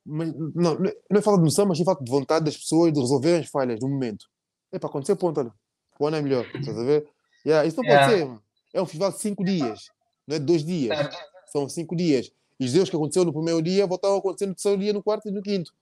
mas, 0.05 0.33
não, 0.53 0.75
não 0.75 1.17
é 1.17 1.21
falta 1.21 1.39
de 1.39 1.45
noção, 1.45 1.65
mas 1.65 1.77
sim 1.77 1.85
falta 1.85 2.03
de 2.03 2.11
vontade 2.11 2.45
das 2.45 2.57
pessoas 2.57 2.93
de 2.93 2.99
resolverem 2.99 3.41
as 3.41 3.49
falhas 3.49 3.79
no 3.79 3.89
momento. 3.89 4.27
É 4.71 4.79
para 4.79 4.89
acontecer, 4.89 5.15
ponto, 5.15 5.39
olha. 5.39 5.53
O 5.99 6.07
ano 6.07 6.17
é 6.17 6.21
melhor, 6.21 6.45
estás 6.53 6.77
a 6.77 6.83
ver? 6.83 7.07
Yeah, 7.45 7.67
isso 7.67 7.77
não 7.77 7.85
yeah. 7.85 8.07
pode 8.07 8.19
ser. 8.19 8.41
É 8.73 8.81
um 8.81 8.85
festival 8.85 9.11
de 9.11 9.19
cinco 9.19 9.45
dias, 9.45 9.89
não 10.27 10.35
é 10.35 10.39
de 10.39 10.45
dois 10.45 10.63
dias. 10.63 11.09
São 11.47 11.69
cinco 11.69 11.95
dias. 11.95 12.31
E 12.59 12.65
os 12.65 12.75
erros 12.75 12.89
que 12.89 12.95
aconteceu 12.95 13.23
no 13.23 13.31
primeiro 13.31 13.61
dia 13.61 13.87
voltavam 13.87 14.17
a 14.17 14.19
acontecer 14.19 14.45
no 14.45 14.53
terceiro 14.53 14.81
dia, 14.81 14.91
no 14.91 15.01
quarto 15.01 15.29
e 15.29 15.31
no 15.31 15.41
quinto. 15.41 15.73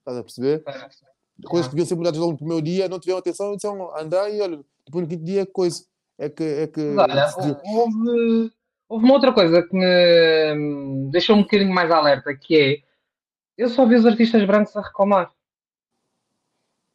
Estás 0.00 0.18
a 0.18 0.22
perceber? 0.22 0.64
Coisas 1.44 1.68
que 1.68 1.74
deviam 1.74 1.86
ser 1.86 1.94
mudadas 1.94 2.18
logo 2.18 2.32
no 2.32 2.38
primeiro 2.38 2.62
dia, 2.62 2.88
não 2.88 3.00
tiveram 3.00 3.20
atenção, 3.20 3.54
disseram 3.54 3.96
andar 3.96 4.28
e 4.30 4.40
olha, 4.40 4.60
depois 4.84 5.04
no 5.04 5.08
quinto 5.08 5.24
dia, 5.24 5.46
coisa. 5.46 5.84
É 6.18 6.28
que. 6.28 6.44
É 6.44 6.66
que 6.66 6.94
olha, 6.96 7.30
houve, 7.38 8.52
houve 8.88 9.04
uma 9.04 9.14
outra 9.14 9.32
coisa 9.32 9.62
que 9.62 9.74
me 9.74 11.10
deixou 11.10 11.36
um 11.36 11.42
bocadinho 11.42 11.72
mais 11.72 11.90
alerta, 11.90 12.34
que 12.34 12.56
é 12.56 12.90
eu 13.56 13.68
só 13.68 13.86
vi 13.86 13.94
os 13.94 14.06
artistas 14.06 14.44
brancos 14.44 14.76
a 14.76 14.82
reclamar 14.82 15.30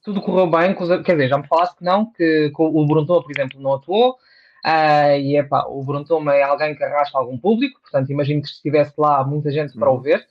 tudo 0.06 0.22
correu 0.22 0.48
bem, 0.48 0.76
quer 1.04 1.14
dizer, 1.14 1.30
já 1.30 1.38
me 1.40 1.48
falaste 1.48 1.78
que 1.78 1.84
não, 1.84 2.06
que, 2.06 2.52
que 2.52 2.62
o 2.62 2.86
Bruntoma, 2.86 3.24
por 3.24 3.32
exemplo, 3.32 3.60
não 3.60 3.74
atuou, 3.74 4.12
uh, 4.12 5.18
e 5.20 5.36
epá, 5.36 5.66
o 5.66 5.84
Bruntoma 5.84 6.36
é 6.36 6.44
alguém 6.44 6.76
que 6.76 6.84
arrasta 6.84 7.18
algum 7.18 7.36
público, 7.40 7.82
portanto, 7.82 8.12
imagino 8.12 8.44
que 8.44 8.48
estivesse 8.48 8.94
lá 9.00 9.24
muita 9.24 9.50
gente 9.50 9.74
para 9.74 9.90
o 9.90 9.96
uhum. 9.96 10.02
ver, 10.02 10.28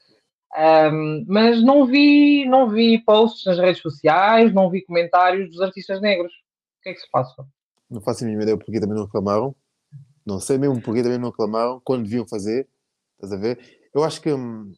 um, 0.57 1.25
mas 1.27 1.63
não 1.63 1.85
vi, 1.87 2.47
não 2.47 2.71
vi 2.71 3.03
posts 3.05 3.45
nas 3.45 3.59
redes 3.59 3.83
sociais, 3.83 4.55
não 4.55 4.71
vi 4.71 4.85
comentários 4.85 5.51
dos 5.51 5.61
artistas 5.61 6.01
negros. 6.01 6.33
O 6.33 6.83
que 6.83 6.91
é 6.91 6.95
que 6.95 7.01
se 7.01 7.11
passa? 7.11 7.45
Não 7.91 8.01
faço 8.01 8.23
a 8.23 8.27
mínima 8.27 8.45
ideia 8.45 8.57
porque 8.57 8.79
também 8.79 8.97
não 8.97 9.05
reclamaram. 9.05 9.55
Não 10.25 10.41
sei 10.41 10.57
mesmo 10.57 10.81
porque 10.81 11.03
também 11.03 11.19
não 11.19 11.31
reclamaram, 11.31 11.81
quando 11.85 12.05
deviam 12.05 12.27
fazer. 12.27 12.69
Estás 13.15 13.33
a 13.33 13.37
ver? 13.37 13.81
Eu 13.93 14.05
acho 14.05 14.21
que 14.21 14.33
hum, 14.33 14.73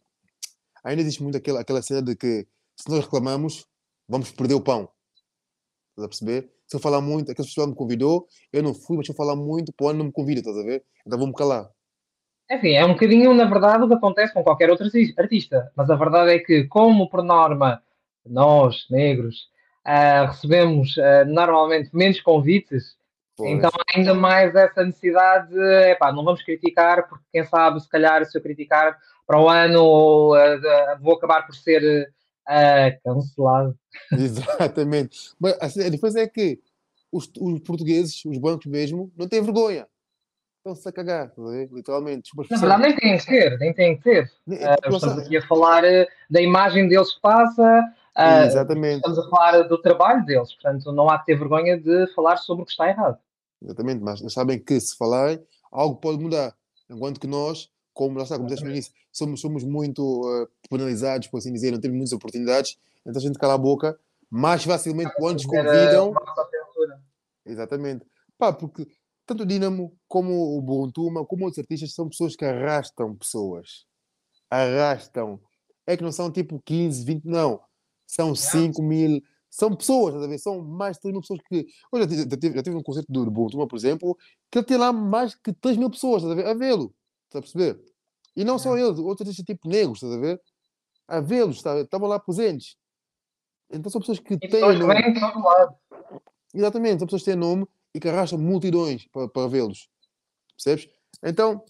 ainda 0.83 1.03
existe 1.03 1.23
muito 1.23 1.37
aquela, 1.37 1.61
aquela 1.61 1.83
cena 1.83 2.03
de 2.03 2.17
que 2.17 2.47
se 2.77 2.91
nós 2.91 3.05
reclamamos, 3.05 3.67
vamos 4.09 4.31
perder 4.31 4.55
o 4.55 4.61
pão. 4.61 4.89
Estás 5.91 6.05
a 6.05 6.09
perceber? 6.09 6.53
Se 6.67 6.77
eu 6.77 6.81
falar 6.81 7.01
muito, 7.01 7.31
aquele 7.31 7.47
festival 7.47 7.69
me 7.69 7.77
convidou, 7.77 8.27
eu 8.53 8.63
não 8.63 8.75
fui, 8.75 8.97
mas 8.97 9.07
se 9.07 9.13
eu 9.13 9.17
falar 9.17 9.37
muito, 9.37 9.73
pô, 9.73 9.93
não 9.93 10.07
me 10.07 10.13
convida, 10.13 10.41
estás 10.41 10.57
a 10.57 10.63
ver? 10.63 10.85
Então 11.07 11.19
vou-me 11.19 11.35
calar. 11.35 11.71
Enfim, 12.51 12.73
é 12.73 12.85
um 12.85 12.93
bocadinho, 12.93 13.35
na 13.35 13.45
verdade, 13.45 13.83
o 13.83 13.89
que 13.89 13.95
acontece 13.95 14.33
com 14.33 14.43
qualquer 14.43 14.71
outro 14.71 14.87
artista. 15.19 15.71
Mas 15.75 15.91
a 15.91 15.97
verdade 15.97 16.31
é 16.31 16.39
que, 16.39 16.65
como 16.65 17.11
por 17.11 17.23
norma, 17.23 17.83
nós, 18.25 18.87
negros, 18.89 19.49
uh, 19.87 20.27
recebemos 20.27 20.97
uh, 20.97 21.25
normalmente 21.27 21.91
menos 21.95 22.21
convites, 22.21 22.97
pois. 23.37 23.51
então 23.51 23.71
ainda 23.95 24.15
mais 24.15 24.55
essa 24.55 24.85
necessidade 24.85 25.49
de, 25.53 25.91
epá, 25.91 26.13
não 26.13 26.25
vamos 26.25 26.43
criticar, 26.43 27.09
porque 27.09 27.25
quem 27.33 27.45
sabe, 27.45 27.81
se 27.81 27.89
calhar, 27.89 28.25
se 28.25 28.37
eu 28.37 28.43
criticar 28.43 28.97
para 29.27 29.41
o 29.41 29.49
ano, 29.49 30.35
uh, 30.35 31.01
vou 31.01 31.15
acabar 31.15 31.47
por 31.47 31.55
ser 31.55 32.13
cancelado. 33.05 33.77
Exatamente. 34.13 35.33
Mas 35.39 35.59
assim, 35.61 35.85
a 35.85 35.91
diferença 35.91 36.21
é 36.21 36.29
que 36.29 36.61
os, 37.11 37.29
os, 37.41 37.61
portugueses, 37.61 38.25
os 38.25 38.39
bancos 38.39 38.67
mesmo, 38.67 39.13
não 39.17 39.27
têm 39.27 39.43
vergonha. 39.43 39.87
Estão-se 40.67 40.89
a 40.89 40.93
cagar, 40.93 41.33
literalmente. 41.71 42.33
Na 42.51 42.57
verdade, 42.57 42.83
nem 42.83 42.97
têm 42.97 43.19
que 43.19 43.27
ter, 43.27 43.59
nem 43.61 43.73
têm 43.73 43.97
que 43.97 44.03
ter. 44.03 44.33
Uh, 44.49 44.53
estamos 44.93 45.19
aqui 45.19 45.37
a 45.37 45.47
falar 45.47 45.85
uh, 45.85 46.07
da 46.29 46.41
imagem 46.41 46.89
deles 46.89 47.15
que 47.15 47.21
passa, 47.21 47.85
uh, 48.19 48.47
Exatamente. 48.47 48.97
estamos 48.97 49.17
a 49.17 49.31
falar 49.31 49.63
do 49.63 49.81
trabalho 49.81 50.27
deles, 50.27 50.53
portanto, 50.55 50.91
não 50.91 51.09
há 51.09 51.21
que 51.21 51.27
ter 51.27 51.39
vergonha 51.39 51.79
de 51.79 52.13
falar 52.17 52.39
sobre 52.39 52.65
o 52.65 52.67
que 52.67 52.73
está 52.73 52.89
errado. 52.89 53.17
Exatamente, 53.63 54.03
mas 54.03 54.21
sabem 54.33 54.59
que 54.59 54.81
se 54.81 54.97
falarem, 54.97 55.41
algo 55.71 56.01
pode 56.01 56.19
mudar. 56.19 56.53
Enquanto 56.91 57.21
que 57.21 57.29
nós, 57.29 57.71
como, 57.95 58.17
lá 58.17 58.25
está, 58.25 58.35
como 58.35 58.49
disseste 58.49 58.65
no 58.65 58.73
início, 58.73 58.93
somos, 59.13 59.41
somos 59.41 59.63
muito 59.63 60.03
uh, 60.03 60.49
penalizados, 60.69 61.29
por 61.29 61.39
assim 61.39 61.53
dizer, 61.53 61.71
não 61.71 61.81
temos 61.81 61.97
muitas 61.97 62.13
oportunidades, 62.13 62.77
então 63.07 63.21
a 63.21 63.25
gente 63.25 63.39
cala 63.39 63.55
a 63.55 63.59
boca 63.59 63.97
mais 64.29 64.65
facilmente 64.65 65.15
quando 65.17 65.35
nos 65.35 65.47
convidam. 65.47 66.13
Exatamente. 67.45 68.05
Pá, 68.37 68.53
porque 68.53 68.89
tanto 69.27 69.43
o 69.43 69.47
Dinamo 69.47 69.93
como 70.07 70.57
o 70.57 70.63
Buruntuma, 70.63 71.27
como 71.27 71.45
outros 71.45 71.59
artistas, 71.59 71.93
são 71.93 72.09
pessoas 72.09 72.37
que 72.37 72.45
arrastam 72.45 73.17
pessoas. 73.17 73.85
Arrastam. 74.49 75.41
É 75.85 75.97
que 75.97 76.03
não 76.03 76.13
são 76.13 76.31
tipo 76.31 76.63
15, 76.65 77.05
20, 77.05 77.25
não. 77.25 77.61
São 78.07 78.35
5 78.35 78.81
mil. 78.83 79.21
São 79.51 79.75
pessoas, 79.75 80.15
estás 80.15 80.25
a 80.25 80.29
ver? 80.29 80.39
São 80.39 80.63
mais 80.63 80.97
de 80.97 81.03
3 81.03 81.13
mil 81.13 81.21
pessoas 81.21 81.41
que. 81.49 81.67
Eu 81.93 82.01
já 82.01 82.07
tive, 82.07 82.55
já 82.55 82.63
tive 82.63 82.77
um 82.77 82.83
concerto 82.83 83.13
do 83.13 83.31
Buruntuma, 83.31 83.67
por 83.67 83.77
exemplo, 83.77 84.17
que 84.51 84.59
ele 84.59 84.67
tem 84.67 84.77
lá 84.77 84.93
mais 84.93 85.35
que 85.35 85.53
3 85.53 85.77
mil 85.77 85.91
pessoas, 85.91 86.23
estás 86.23 86.39
a 86.39 86.43
ver? 86.43 86.49
A 86.49 86.55
vê-lo. 86.55 86.95
Estás 87.25 87.39
a 87.39 87.41
perceber? 87.41 87.85
E 88.37 88.45
não 88.45 88.59
só 88.59 88.77
eles, 88.77 88.99
outros 88.99 89.27
artistas 89.27 89.45
tipo 89.45 89.69
negros, 89.69 89.99
estás 89.99 90.13
a 90.13 90.19
ver? 90.19 90.41
A 91.09 91.21
vê-los, 91.21 91.57
estavam 91.57 92.09
lá 92.09 92.21
presentes. 92.21 92.77
Então 93.71 93.91
são 93.91 94.01
pessoas 94.01 94.21
que 94.21 94.35
e 94.35 94.39
têm 94.39 94.61
nome. 94.61 94.95
Exatamente, 96.55 96.99
são 96.99 97.07
pessoas 97.07 97.23
que 97.23 97.31
têm 97.31 97.37
nome 97.37 97.67
e 97.97 98.01
que 98.01 98.09
arrastam 98.09 98.39
multidões 98.39 99.07
para, 99.07 99.27
para 99.27 99.49
vê-los. 99.49 99.89
Percebes? 100.55 100.87
Então, 101.25 101.65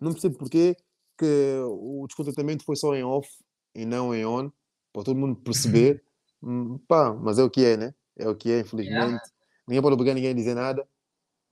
não 0.00 0.12
percebo 0.12 0.38
porquê 0.38 0.76
que 1.18 1.58
o 1.64 2.06
descontentamento 2.06 2.64
foi 2.64 2.76
só 2.76 2.94
em 2.94 3.02
off 3.02 3.28
e 3.74 3.84
não 3.84 4.14
em 4.14 4.24
on, 4.24 4.52
para 4.92 5.02
todo 5.02 5.18
mundo 5.18 5.36
perceber. 5.36 6.02
Hum, 6.40 6.78
pá, 6.86 7.12
mas 7.12 7.36
é 7.36 7.42
o 7.42 7.50
que 7.50 7.64
é, 7.64 7.76
né? 7.76 7.92
É 8.16 8.28
o 8.28 8.36
que 8.36 8.48
é, 8.52 8.60
infelizmente. 8.60 8.94
Yeah. 8.94 9.22
Ninguém 9.66 9.82
pode 9.82 9.94
obrigar 9.94 10.14
ninguém 10.14 10.30
a 10.30 10.34
dizer 10.34 10.54
nada. 10.54 10.88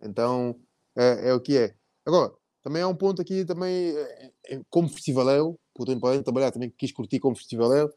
Então, 0.01 0.61
é, 0.97 1.31
é 1.31 1.35
o 1.35 1.41
que 1.41 1.59
é. 1.59 1.75
Agora, 2.07 2.33
também 2.63 2.83
há 2.83 2.87
um 2.87 2.95
ponto 2.95 3.21
aqui 3.21 3.45
também, 3.45 3.97
eh, 3.97 4.33
eh, 4.47 4.61
como 4.71 4.89
festivaleiro, 4.89 5.59
porque 5.75 5.91
eu 5.91 5.97
estou 5.97 6.23
trabalhar, 6.23 6.53
também 6.53 6.71
quis 6.71 6.93
curtir 6.93 7.19
como 7.19 7.35
festivaleiro. 7.35 7.93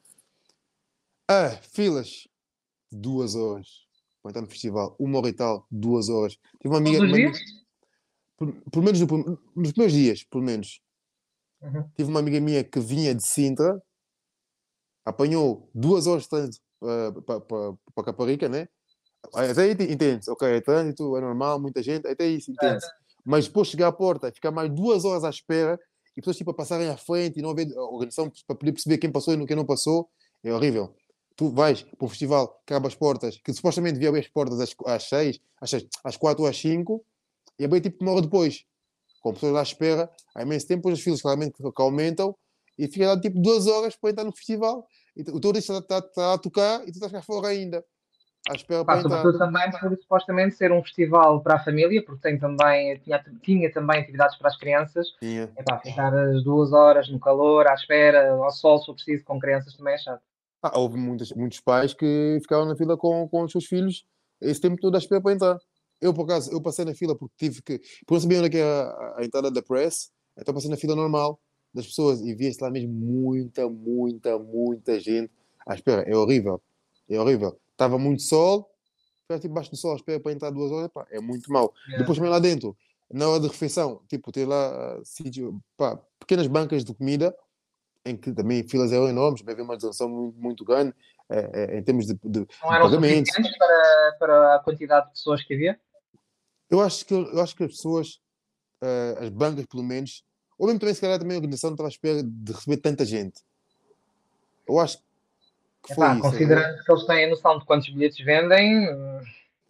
Ah, 1.29 1.59
filas 1.61 2.27
de 2.91 2.97
duas 2.97 3.35
horas 3.35 3.87
para 4.21 4.31
entrar 4.31 4.41
no 4.41 4.49
festival, 4.49 4.95
uma 4.99 5.17
hora 5.19 5.29
e 5.29 5.33
tal, 5.33 5.65
duas 5.69 6.09
horas. 6.09 6.37
Tive 6.61 6.69
uma 6.73 6.77
amiga. 6.77 6.99
Uma, 6.99 7.31
por, 8.37 8.53
por, 8.71 8.83
menos 8.83 8.99
no, 9.01 9.39
nos 9.55 9.71
primeiros 9.71 9.93
dias, 9.93 10.23
pelo 10.23 10.43
menos. 10.43 10.81
Uhum. 11.61 11.89
Tive 11.95 12.09
uma 12.09 12.19
amiga 12.19 12.39
minha 12.39 12.63
que 12.63 12.79
vinha 12.79 13.13
de 13.13 13.25
Sintra, 13.25 13.81
apanhou 15.05 15.69
duas 15.73 16.07
horas 16.07 16.23
de 16.23 16.29
trânsito 16.29 16.65
uh, 16.81 17.21
para, 17.21 17.41
para, 17.41 17.73
para 17.93 18.03
Caparica, 18.05 18.47
né? 18.47 18.67
Até 19.33 19.63
aí 19.63 19.71
entende 19.71 20.29
ok, 20.29 20.47
é 20.47 20.61
trânsito, 20.61 21.17
é 21.17 21.21
normal, 21.21 21.59
muita 21.59 21.83
gente, 21.83 22.07
até 22.07 22.25
isso 22.25 22.51
entende. 22.51 22.85
É. 22.85 22.89
Mas 23.25 23.47
depois 23.47 23.67
chegar 23.67 23.87
à 23.87 23.91
porta, 23.91 24.31
ficar 24.31 24.51
mais 24.51 24.71
duas 24.73 25.03
horas 25.03 25.25
à 25.25 25.29
espera 25.29 25.77
e 26.15 26.21
pessoas 26.21 26.37
tipo, 26.37 26.51
a 26.51 26.53
passarem 26.53 26.89
à 26.89 26.97
frente 26.97 27.39
e 27.39 27.41
não 27.41 27.51
haver 27.51 27.67
organização 27.77 28.31
para 28.47 28.55
poder 28.55 28.71
perceber 28.71 28.97
quem 28.97 29.11
passou 29.11 29.33
e 29.33 29.45
quem 29.45 29.55
não 29.55 29.65
passou, 29.65 30.09
é 30.43 30.53
horrível. 30.53 30.95
Tu 31.39 31.49
vais 31.49 31.81
para 31.81 32.05
um 32.05 32.09
festival 32.09 32.61
que 32.67 32.73
abre 32.73 32.89
as 32.89 32.95
portas, 32.95 33.37
que 33.37 33.53
supostamente 33.53 33.93
devia 33.93 34.09
abrir 34.09 34.19
as 34.19 34.27
portas 34.27 34.59
às, 34.59 34.75
às 34.85 35.03
seis, 35.07 35.39
às, 35.61 35.69
seis, 35.69 35.87
às 36.03 36.17
quatro 36.17 36.43
ou 36.43 36.49
às 36.49 36.57
cinco, 36.57 37.01
e 37.57 37.63
abrir 37.63 37.79
tipo 37.79 38.03
uma 38.03 38.11
hora 38.11 38.23
depois, 38.23 38.65
com 39.21 39.31
pessoas 39.31 39.55
à 39.55 39.61
espera, 39.61 40.11
há 40.35 40.41
imenso 40.41 40.67
tempo, 40.67 40.89
as 40.89 40.99
filas 40.99 41.21
claramente 41.21 41.53
que 41.57 41.81
aumentam, 41.81 42.35
e 42.77 42.89
fica 42.89 43.07
lá 43.07 43.17
tipo 43.17 43.39
duas 43.39 43.67
horas 43.67 43.95
para 43.95 44.09
entrar 44.09 44.25
no 44.25 44.35
festival, 44.35 44.85
e 45.15 45.21
o 45.21 45.39
teu 45.39 45.51
está, 45.51 45.77
está, 45.77 45.99
está 45.99 46.33
a 46.33 46.37
tocar 46.37 46.81
e 46.81 46.91
tu 46.91 46.95
estás 46.95 47.11
cá 47.11 47.21
fora 47.21 47.47
ainda 47.47 47.85
à 48.49 48.55
espera 48.55 48.83
Pá, 48.83 49.01
sobretudo 49.01 49.37
também 49.37 49.69
por 49.71 49.97
supostamente 49.97 50.55
ser 50.55 50.71
um 50.71 50.81
festival 50.81 51.41
para 51.41 51.55
a 51.55 51.59
família, 51.59 52.03
porque 52.03 52.21
tem 52.21 52.37
também, 52.37 52.97
tinha, 52.99 53.23
tinha 53.41 53.71
também 53.71 54.01
atividades 54.01 54.37
para 54.37 54.47
as 54.47 54.57
crianças. 54.57 55.07
Tinha. 55.19 55.49
É 55.55 55.63
pá, 55.63 55.79
ficar 55.79 56.13
as 56.13 56.43
duas 56.43 56.73
horas 56.73 57.09
no 57.09 57.19
calor, 57.19 57.67
à 57.67 57.73
espera, 57.73 58.31
ao 58.31 58.51
sol, 58.51 58.79
se 58.79 58.87
for 58.87 58.95
preciso, 58.95 59.23
com 59.23 59.39
crianças 59.39 59.75
também 59.75 59.93
é 59.93 59.97
chato. 59.97 60.21
Ah, 60.61 60.77
houve 60.77 60.97
muitos, 60.97 61.31
muitos 61.33 61.59
pais 61.59 61.93
que 61.93 62.37
ficaram 62.41 62.65
na 62.65 62.75
fila 62.75 62.97
com, 62.97 63.27
com 63.29 63.43
os 63.43 63.51
seus 63.51 63.65
filhos 63.65 64.05
esse 64.41 64.59
tempo 64.59 64.77
todo 64.79 64.95
à 64.95 64.97
espera 64.97 65.21
para 65.21 65.33
entrar. 65.33 65.57
Eu, 66.01 66.13
por 66.13 66.23
acaso, 66.23 66.51
eu 66.51 66.61
passei 66.61 66.85
na 66.85 66.93
fila 66.93 67.15
porque 67.15 67.35
tive 67.37 67.61
que. 67.61 67.79
Porque 67.79 68.13
não 68.13 68.19
sabia 68.19 68.37
onde 68.39 68.47
é 68.47 68.49
que 68.49 68.57
era 68.57 68.89
a, 68.89 69.19
a 69.19 69.25
entrada 69.25 69.51
da 69.51 69.61
press, 69.61 70.11
então 70.37 70.53
passei 70.53 70.69
na 70.69 70.77
fila 70.77 70.95
normal 70.95 71.39
das 71.73 71.85
pessoas 71.85 72.21
e 72.21 72.33
via-se 72.33 72.61
lá 72.61 72.69
mesmo 72.69 72.91
muita, 72.91 73.69
muita, 73.69 74.39
muita 74.39 74.99
gente 74.99 75.31
à 75.67 75.75
espera. 75.75 76.01
É 76.03 76.15
horrível. 76.15 76.61
É 77.09 77.19
horrível 77.19 77.59
estava 77.79 77.97
muito 77.97 78.21
sol, 78.21 78.69
ficar 79.21 79.39
tipo 79.39 79.53
baixo 79.53 79.71
do 79.71 79.77
sol, 79.77 79.95
espera 79.95 80.19
para 80.19 80.33
entrar 80.33 80.49
duas 80.49 80.69
horas, 80.71 80.91
pá, 80.93 81.07
é 81.09 81.21
muito 81.21 81.51
mau. 81.51 81.73
Yeah. 81.87 81.99
Depois 81.99 82.17
também 82.17 82.31
lá 82.31 82.39
dentro, 82.39 82.75
na 83.09 83.29
hora 83.29 83.39
de 83.39 83.47
refeição, 83.47 84.01
tipo, 84.07 84.31
ter 84.31 84.45
lá 84.45 84.99
uh, 84.99 85.05
sítio, 85.05 85.61
pá, 85.77 85.97
pequenas 86.19 86.47
bancas 86.47 86.83
de 86.83 86.93
comida, 86.93 87.35
em 88.05 88.15
que 88.15 88.31
também 88.31 88.67
filas 88.67 88.91
eram 88.91 89.07
enormes, 89.07 89.43
havia 89.47 89.63
uma 89.63 89.75
desorção 89.75 90.09
muito, 90.09 90.37
muito 90.39 90.65
grande 90.65 90.93
é, 91.29 91.77
em 91.77 91.83
termos 91.83 92.05
de, 92.07 92.13
de 92.23 92.39
Não 92.61 92.73
eram 92.73 92.85
pagamentos. 92.85 93.31
para, 93.57 94.15
para 94.19 94.55
a 94.55 94.59
quantidade 94.59 95.07
de 95.07 95.11
pessoas 95.13 95.43
que 95.43 95.53
havia? 95.53 95.79
Eu 96.69 96.81
acho 96.81 97.05
que, 97.05 97.13
eu 97.13 97.41
acho 97.41 97.55
que 97.55 97.63
as 97.63 97.71
pessoas, 97.71 98.19
eh, 98.81 99.17
as 99.21 99.29
bancas 99.29 99.65
pelo 99.65 99.83
menos, 99.83 100.23
ou 100.57 100.67
mesmo 100.67 100.79
também 100.79 100.93
se 100.93 101.01
calhar 101.01 101.17
também 101.19 101.35
a 101.35 101.39
organização 101.39 101.71
não 101.71 101.75
estava 101.75 101.87
à 101.87 101.91
espera 101.91 102.23
de 102.23 102.51
receber 102.51 102.77
tanta 102.77 103.03
gente. 103.05 103.41
Eu 104.67 104.79
acho 104.79 104.97
que 105.83 105.93
foi 105.95 106.05
Epá, 106.05 106.13
isso. 106.13 106.21
considerando 106.21 106.83
que 106.83 106.91
eles 106.91 107.05
têm 107.05 107.25
a 107.25 107.29
noção 107.29 107.57
de 107.59 107.65
quantos 107.65 107.89
bilhetes 107.89 108.23
vendem, 108.23 108.87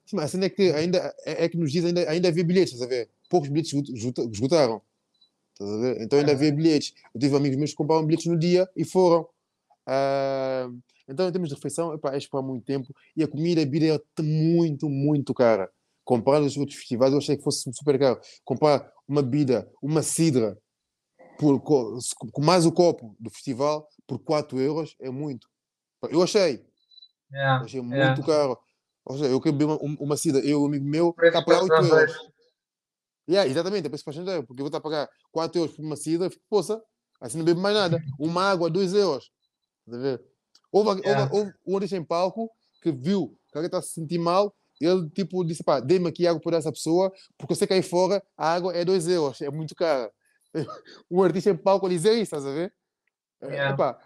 Sim, 0.06 0.16
mas 0.16 0.26
a 0.26 0.28
cena 0.30 0.46
é 0.46 0.50
que 0.50 0.72
ainda 0.72 1.16
é, 1.24 1.46
é 1.46 1.50
que 1.50 1.56
nos 1.56 1.72
dias 1.72 1.86
ainda, 1.86 2.10
ainda 2.10 2.28
havia 2.28 2.44
bilhetes, 2.44 2.74
estás 2.74 2.90
a 2.92 2.94
ver? 2.94 3.10
Poucos 3.30 3.48
bilhetes 3.48 3.72
esgot- 3.72 3.90
esgota- 3.96 4.30
esgotaram. 4.32 4.82
Estás 5.60 5.72
a 5.72 5.78
ver? 5.82 6.02
Então 6.02 6.20
ainda 6.20 6.32
havia 6.32 6.52
bilhetes. 6.54 6.94
Eu 7.14 7.20
tive 7.20 7.36
amigos 7.36 7.58
meus 7.58 7.72
que 7.72 7.76
compravam 7.78 8.06
bilhetes 8.06 8.28
no 8.28 8.38
dia 8.40 8.70
e 8.76 8.86
foram. 8.86 9.28
Ah, 9.86 10.70
então, 11.08 11.28
em 11.28 11.32
termos 11.32 11.50
de 11.50 11.56
refeição, 11.56 11.94
epá, 11.94 12.14
é 12.14 12.18
esperar 12.18 12.44
muito 12.44 12.64
tempo 12.64 12.94
e 13.18 13.24
a 13.24 13.28
comida, 13.28 13.62
a 13.62 13.66
bebida 13.66 13.96
é 14.18 14.22
muito, 14.22 14.88
muito 14.88 15.34
cara. 15.34 15.70
Comparado 16.06 16.46
aos 16.46 16.56
outros 16.56 16.78
festivais, 16.78 17.12
eu 17.12 17.18
achei 17.18 17.36
que 17.36 17.44
fosse 17.44 17.70
super 17.74 17.98
caro. 18.00 18.20
Comprar 18.46 18.92
uma 19.08 19.22
bebida, 19.22 19.70
uma 19.82 20.02
cidra, 20.04 20.58
por, 21.38 21.60
com 21.62 22.42
mais 22.42 22.66
o 22.66 22.72
copo 22.72 23.16
do 23.20 23.30
festival, 23.30 23.88
por 24.08 24.20
4 24.20 24.60
euros, 24.60 24.96
é 25.00 25.10
muito. 25.10 25.48
Eu 26.10 26.22
achei. 26.22 26.64
yeah, 27.32 27.60
Eu 27.62 27.66
achei 27.66 27.80
yeah. 27.82 28.06
muito 28.08 28.26
caro. 28.26 28.58
Ou 29.06 29.18
seja, 29.18 29.30
eu 29.30 29.40
queria 29.42 29.58
beber 29.58 29.72
uma, 29.72 29.84
um- 29.84 29.98
uma 30.00 30.18
cidra, 30.18 30.42
eu 30.42 30.60
e 30.60 30.64
um 30.64 30.66
amigo 30.66 30.86
meu, 30.86 31.16
está 31.24 31.42
para 31.42 31.62
8 31.64 31.74
euros. 31.74 32.30
Yeah, 33.30 33.48
exatamente, 33.50 33.86
é 33.86 33.90
preço 33.90 34.04
para 34.04 34.12
estrangeiro, 34.12 34.48
porque 34.48 34.60
eu 34.62 34.64
vou 34.64 34.70
estar 34.70 34.80
a 34.80 34.82
pagar 34.82 35.08
4 35.32 35.60
euros 35.62 35.76
por 35.76 35.86
uma 35.86 35.96
cidra, 35.96 36.30
fico, 36.32 36.44
poça, 36.50 36.82
assim 37.22 37.38
não 37.38 37.46
bebo 37.46 37.62
mais 37.62 37.76
nada. 37.76 38.02
Uma 38.20 38.44
água, 38.50 38.70
2 38.72 38.94
euros. 38.94 39.30
Estás 39.86 40.00
a 40.00 40.04
ver? 40.04 40.26
Houve, 40.72 40.90
houve- 40.90 41.02
Yeah. 41.08 41.30
houve 41.32 41.54
um 41.68 41.76
artista 41.76 41.96
em 41.98 42.04
palco 42.04 42.50
que 42.82 42.92
viu 42.92 43.38
que 43.52 43.58
alguém 43.58 43.68
está 43.68 43.78
a 43.80 43.82
se 43.82 43.94
sentir 43.94 44.18
mal, 44.20 44.56
ele 44.82 45.10
tipo 45.10 45.44
disse, 45.44 45.64
pá, 45.64 45.80
dê-me 45.80 46.08
aqui 46.08 46.26
água 46.26 46.42
por 46.42 46.54
essa 46.54 46.72
pessoa, 46.72 47.12
porque 47.38 47.54
eu 47.54 47.56
sei 47.56 47.68
que 47.68 47.74
aí 47.74 47.82
fora 47.82 48.24
a 48.38 48.54
água 48.54 48.74
é 48.76 48.84
2 48.86 49.08
euros, 49.08 49.42
é 49.42 49.50
muito 49.52 49.76
cara. 49.76 50.12
Um 51.12 51.22
artista 51.22 51.50
em 51.52 51.58
palco 51.58 51.86
a 51.86 51.90
dizer 51.90 52.14
isso, 52.14 52.36
estás 52.36 52.46
a 52.46 52.52
ver? 52.52 52.74
Eh, 53.42 53.48
Yeah. 53.48 53.74
epá, 53.74 54.00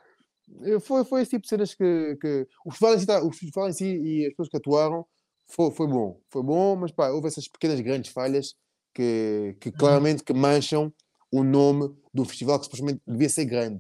eh, 0.64 0.80
foi, 0.80 1.06
foi 1.06 1.22
esse 1.22 1.32
tipo 1.32 1.44
de 1.44 1.50
cenas 1.50 1.74
que, 1.74 2.18
que 2.22 2.48
o, 2.66 2.72
festival 2.72 2.96
em 2.96 3.00
si, 3.00 3.12
o 3.28 3.32
festival 3.32 3.70
em 3.70 3.74
si 3.74 3.86
e 3.86 4.26
as 4.26 4.30
pessoas 4.32 4.50
que 4.50 4.58
atuaram 4.58 5.06
foi, 5.48 5.72
foi 5.72 5.88
bom, 5.88 6.20
foi 6.30 6.44
bom, 6.44 6.76
mas 6.76 6.92
pá, 6.92 7.10
houve 7.10 7.28
essas 7.28 7.48
pequenas 7.48 7.80
grandes 7.82 8.12
falhas 8.12 8.56
que, 8.94 9.56
que 9.60 9.72
claramente 9.72 10.24
que 10.24 10.34
mancham 10.34 10.92
o 11.32 11.44
nome 11.44 11.90
do 12.14 12.24
festival 12.26 12.60
que 12.60 12.66
supostamente 12.66 13.02
devia 13.08 13.30
ser 13.30 13.46
grande. 13.46 13.80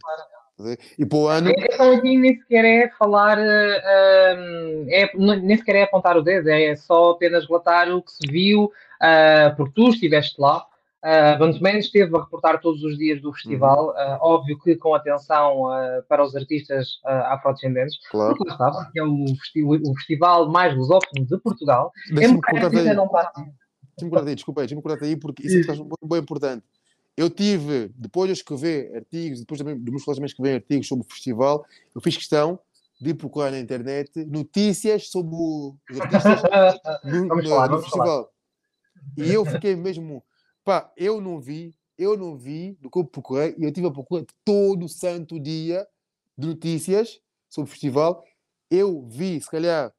Ver? 0.60 0.77
E 0.98 1.05
para 1.05 1.17
o 1.17 1.27
ano, 1.27 1.50
A 1.50 1.53
questão 1.53 1.91
aqui 1.93 2.17
nem 2.17 2.38
sequer 2.38 2.63
é 2.65 2.89
falar, 2.98 3.38
hum, 3.39 4.86
é, 4.89 5.12
nem 5.41 5.58
sequer 5.58 5.75
é 5.75 5.84
apontar 5.84 6.17
o 6.17 6.22
dedo, 6.22 6.48
é 6.50 6.75
só 6.75 7.12
apenas 7.12 7.48
relatar 7.48 7.89
o 7.89 8.01
que 8.01 8.12
se 8.12 8.32
viu, 8.32 8.72
ah, 9.01 9.53
porque 9.58 9.74
tu 9.75 9.89
estiveste 9.89 10.39
lá. 10.39 10.65
Uh, 11.03 11.62
Mendes 11.62 11.88
esteve 11.88 12.15
a 12.15 12.22
reportar 12.22 12.62
todos 12.62 12.82
os 12.82 12.98
dias 12.98 13.22
do 13.22 13.34
festival, 13.34 13.88
Uhum. 13.88 13.93
ah, 13.98 14.20
óbvio 14.22 14.58
que 14.58 14.74
com 14.77 14.96
atenção 14.96 15.67
ah, 15.70 16.01
para 16.08 16.24
os 16.24 16.34
artistas 16.34 17.01
ah, 17.03 17.34
afrodescendentes, 17.34 17.98
claro, 18.10 18.38
porque 18.38 18.50
lá 18.50 18.53
está, 18.70 18.84
porque 18.86 19.00
é 19.00 19.03
o, 19.03 19.25
festi- 19.36 19.63
o 19.63 19.96
festival 19.96 20.50
mais 20.50 20.74
lusófono 20.74 21.25
de 21.25 21.38
Portugal. 21.39 21.91
É 22.10 22.15
deixa-me 22.15 22.39
ainda 22.48 22.93
não 22.93 23.05
está. 23.08 23.34
Deixa-me 23.96 24.10
cortar 24.12 24.28
aí, 24.30 24.36
desculpa 24.36 24.62
aí, 24.62 24.68
deixa-me 24.68 24.82
cortar 24.82 25.06
aí, 25.06 25.16
porque 25.16 25.46
isso 25.48 25.72
é 25.72 25.76
bem 26.08 26.20
importante. 26.20 26.66
Eu 27.16 27.30
tive, 27.30 27.90
depois 27.96 28.28
de 28.28 28.34
escrever 28.34 28.96
artigos, 28.96 29.40
depois 29.42 29.60
também 29.60 29.76
dos 29.78 29.90
meus 29.92 30.04
colegas 30.04 30.18
também 30.18 30.28
escrever 30.28 30.56
artigos 30.56 30.88
sobre 30.88 31.06
o 31.06 31.10
festival, 31.10 31.66
eu 31.94 32.02
fiz 32.02 32.18
questão 32.18 32.60
de 33.00 33.14
procurar 33.14 33.52
na 33.52 33.60
internet 33.60 34.26
notícias 34.26 35.10
sobre 35.10 35.36
o- 35.36 35.76
os 35.92 36.02
artistas 36.02 36.42
no, 37.04 37.28
Vamos 37.28 37.44
no- 37.44 37.50
falar, 37.50 37.68
no 37.70 37.76
vamos 37.78 37.90
falar. 37.90 38.06
festival. 38.06 38.34
E 39.18 39.32
eu 39.32 39.46
fiquei 39.46 39.76
mesmo, 39.76 40.24
pá, 40.63 40.91
eu 40.98 41.22
não 41.22 41.39
vi, 41.39 41.76
eu 42.00 42.17
não 42.17 42.36
vi 42.36 42.76
do 42.82 42.89
que 42.89 42.98
eu 42.98 43.06
procurei, 43.06 43.54
e 43.60 43.63
eu 43.63 43.72
tive 43.72 43.86
a 43.88 43.91
procura 43.91 44.26
todo 44.44 44.89
santo 44.89 45.39
dia 45.39 45.86
de 46.36 46.48
notícias 46.48 47.20
sobre 47.48 47.70
o 47.70 47.72
festival. 47.72 48.24
Eu 48.72 49.08
vi, 49.08 49.39
se 49.39 49.52
calhar, 49.52 49.94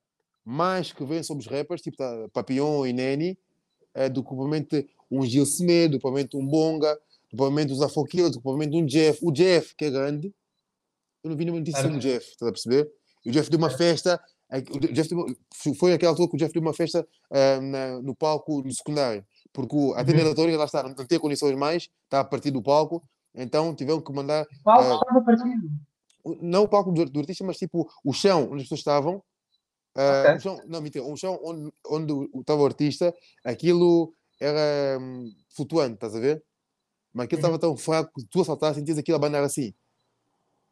mais 0.44 0.90
que 0.92 1.04
vem 1.04 1.22
sobre 1.22 1.42
os 1.44 1.50
rappers, 1.50 1.80
tipo 1.80 1.96
tá, 1.96 2.28
Papillon 2.32 2.86
e 2.86 2.92
Neni, 2.92 3.38
é, 3.94 4.08
do 4.08 4.22
que 4.22 4.28
provavelmente 4.28 4.88
um 5.10 5.24
Gil 5.24 5.46
Semedo, 5.46 5.92
do 5.92 5.98
que 5.98 6.02
provavelmente 6.02 6.36
um 6.36 6.46
Bonga, 6.46 6.94
do 6.94 7.00
que 7.30 7.36
provavelmente 7.36 7.72
os 7.72 7.80
Afroquilos, 7.82 8.30
do 8.32 8.38
que 8.38 8.42
provavelmente 8.42 8.76
um 8.82 8.86
Jeff. 8.86 9.18
O 9.22 9.30
Jeff, 9.30 9.74
que 9.76 9.84
é 9.86 9.90
grande, 9.90 10.34
eu 11.22 11.30
não 11.30 11.36
vi 11.36 11.44
nenhuma 11.44 11.60
notícia 11.60 11.80
sobre 11.82 11.98
o 11.98 12.00
Jeff, 12.00 12.26
estás 12.30 12.48
a 12.48 12.52
perceber? 12.52 12.90
E 13.24 13.30
o 13.30 13.32
Jeff 13.32 13.48
deu 13.48 13.58
uma 13.58 13.70
festa, 13.70 14.20
é, 14.50 14.58
o 14.58 14.78
Jeff 14.92 15.08
deu 15.08 15.24
foi 15.78 15.90
naquela 15.92 16.12
altura 16.12 16.28
que 16.28 16.36
o 16.36 16.38
Jeff 16.38 16.52
deu 16.52 16.60
uma 16.62 16.74
festa 16.74 17.06
ah, 17.30 17.60
na- 17.60 18.02
no 18.02 18.14
palco 18.14 18.62
no 18.62 18.72
secundário, 18.72 19.24
porque 19.52 19.74
o- 19.74 19.94
a 19.94 20.04
tenda 20.04 20.20
Uhum. 20.20 20.26
eletrônica, 20.26 20.58
lá 20.58 20.64
está, 20.66 20.82
não, 20.82 20.94
tinha 21.06 21.18
condições 21.20 21.56
mais, 21.56 21.88
está 22.04 22.20
a 22.20 22.24
partir 22.24 22.50
do 22.50 22.62
palco, 22.62 23.02
então 23.34 23.74
tiveram 23.74 24.00
que 24.00 24.12
mandar, 24.12 24.42
O 24.42 24.62
palco 24.64 24.82
Ah, 24.90 24.94
estava 24.94 25.24
partido. 25.24 25.70
não 26.42 26.64
o 26.64 26.68
palco 26.68 26.92
do, 26.92 27.04
do 27.06 27.20
artista, 27.20 27.42
mas 27.44 27.56
tipo 27.56 27.88
o 28.04 28.12
chão 28.12 28.44
onde 28.44 28.56
as 28.56 28.62
pessoas 28.64 28.80
estavam, 28.80 29.22
ah, 29.94 30.22
Ok. 30.22 30.34
o 30.36 30.40
chão, 30.40 30.60
não, 30.66 30.80
mentira, 30.80 31.04
um 31.04 31.16
chão 31.16 31.38
onde, 31.42 31.72
onde 31.86 32.40
estava 32.40 32.62
o 32.62 32.66
artista, 32.66 33.14
aquilo 33.44 34.12
era 34.40 34.98
hum, 35.00 35.32
flutuante, 35.50 35.94
estás 35.94 36.14
a 36.14 36.20
ver? 36.20 36.42
Mas 37.12 37.24
aquilo 37.24 37.40
Uhum. 37.40 37.54
estava 37.54 37.58
tão 37.58 37.76
fraco 37.76 38.12
que 38.14 38.26
tu 38.26 38.40
a 38.40 38.44
saltar 38.44 38.74
sentias 38.74 38.98
aquilo 38.98 39.24
a 39.24 39.40
assim. 39.40 39.72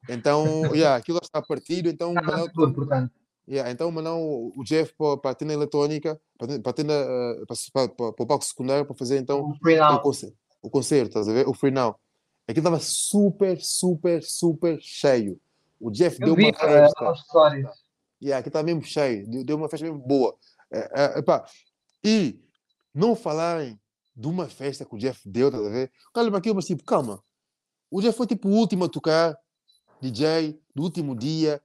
Então, 0.09 0.75
yeah, 0.75 0.97
aquilo 0.97 1.21
está 1.23 1.41
partido, 1.41 1.89
então 1.89 2.11
Estava 2.11 2.27
mandaram- 2.27 2.53
tudo, 2.53 2.75
portanto. 2.75 3.13
Yeah, 3.49 3.71
então 3.73 3.91
mandaram 3.91 4.53
o 4.57 4.63
Jeff 4.65 4.95
para, 5.21 5.31
a 5.33 5.35
tenda 5.35 5.53
eletrónica, 5.53 6.21
para, 6.39 6.55
a 6.71 6.73
tenda, 6.73 6.93
eh, 6.95 7.43
para, 7.73 7.89
para, 7.89 8.07
o 8.23 8.27
palco 8.27 8.45
secundário 8.45 8.87
para 8.87 8.95
fazer 8.95 9.19
então 9.19 9.51
O 9.51 9.55
free 9.57 9.81
o, 9.81 9.99
concerto, 10.01 10.37
o 10.63 10.71
concerto, 10.71 11.09
estás 11.09 11.29
a 11.29 11.33
ver? 11.33 11.49
O 11.49 11.55
Free 11.55 11.73
Now. 11.73 11.99
Aquilo 12.47 12.61
estava 12.67 12.79
super, 12.81 13.61
super, 13.61 14.23
super 14.23 14.79
cheio. 14.81 15.41
O 15.81 15.91
Jeff 15.91 16.19
Eu 16.21 16.27
deu 16.27 16.37
vi 16.37 16.45
uma 16.45 16.51
uh, 16.51 16.55
festa. 16.55 17.11
as 17.11 17.21
stories. 17.21 17.82
Yeah, 18.23 18.39
aquilo 18.39 18.51
estava 18.51 18.65
mesmo 18.65 18.85
cheio. 18.85 19.27
Deu, 19.45 19.57
uma 19.57 19.69
festa 19.69 19.85
mesmo 19.85 19.99
boa. 19.99 20.37
Eh, 20.73 21.19
epá, 21.19 21.45
E 22.05 22.41
não 22.95 23.17
falarem 23.17 23.79
de 24.15 24.29
uma 24.29 24.49
festa 24.49 24.85
que 24.85 24.95
o 24.95 24.99
Jeff 24.99 25.29
deu, 25.29 25.49
estás 25.49 25.67
a 25.67 25.69
ver? 25.69 25.91
Para 26.13 26.39
aquilo, 26.39 26.55
mas 26.55 26.67
tipo, 26.67 26.85
calma. 26.85 27.21
O 27.91 28.01
Jeff 28.01 28.17
foi 28.17 28.27
tipo 28.27 28.49
o 28.49 28.53
último 28.53 28.85
a 28.85 28.89
tocar, 28.89 29.37
DJ, 30.01 30.61
do 30.75 30.85
último 30.85 31.17
dia. 31.17 31.61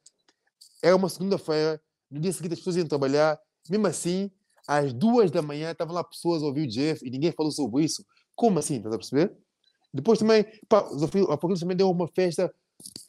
Era 0.82 0.96
uma 0.96 1.10
segunda-feira, 1.10 1.80
no 2.10 2.20
dia 2.20 2.34
seguinte 2.34 2.54
as 2.54 2.60
pessoas 2.60 2.78
iam 2.78 2.88
trabalhar. 2.88 3.40
Mesmo 3.70 3.86
assim, 3.86 4.32
às 4.68 4.92
duas 4.94 5.30
da 5.30 5.42
manhã 5.44 5.72
estavam 5.72 5.94
lá 5.94 6.04
pessoas 6.04 6.42
a 6.42 6.46
ouvir 6.48 6.68
o 6.68 6.68
Jeff 6.68 7.06
e 7.06 7.12
ninguém 7.12 7.32
falou 7.32 7.52
sobre 7.52 7.84
isso. 7.84 8.04
Como 8.36 8.58
assim? 8.58 8.78
Estás 8.78 8.96
a 8.96 8.98
perceber? 8.98 9.38
Depois 9.94 10.18
também, 10.18 10.44
pá, 10.68 10.82
o 10.82 11.32
Apocalipse 11.32 11.62
também 11.62 11.78
deu 11.78 11.90
uma 11.92 12.08
festa 12.08 12.54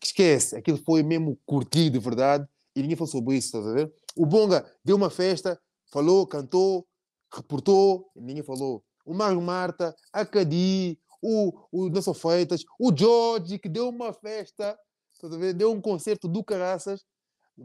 que 0.01 0.09
esquece. 0.09 0.57
Aquilo 0.57 0.79
foi 0.85 1.03
mesmo 1.03 1.39
curtir 1.47 1.89
de 1.91 1.99
verdade 1.99 2.47
e 2.75 2.83
ninguém 2.83 2.97
falou 2.97 3.11
sobre 3.11 3.37
isso, 3.37 3.49
estás 3.49 3.67
a 3.67 3.73
ver? 3.73 3.93
O 4.17 4.27
Bonga 4.27 4.65
deu 4.85 4.97
uma 4.97 5.11
festa, 5.11 5.61
falou, 5.91 6.27
cantou, 6.27 6.87
reportou, 7.33 8.11
ninguém 8.17 8.43
falou. 8.43 8.85
O 9.05 9.15
Mário 9.15 9.41
Marta, 9.41 9.95
a 10.13 10.25
Cadi, 10.25 10.99
o, 11.23 11.53
o 11.73 11.89
Nelson 11.89 12.15
Feitas, 12.15 12.65
o 12.79 12.95
George, 12.97 13.59
que 13.59 13.69
deu 13.69 13.89
uma 13.89 14.13
festa, 14.13 14.79
estás 15.13 15.33
a 15.33 15.37
ver? 15.37 15.55
Deu 15.55 15.73
um 15.73 15.81
concerto 15.81 16.29
do 16.29 16.45
caraças. 16.45 17.05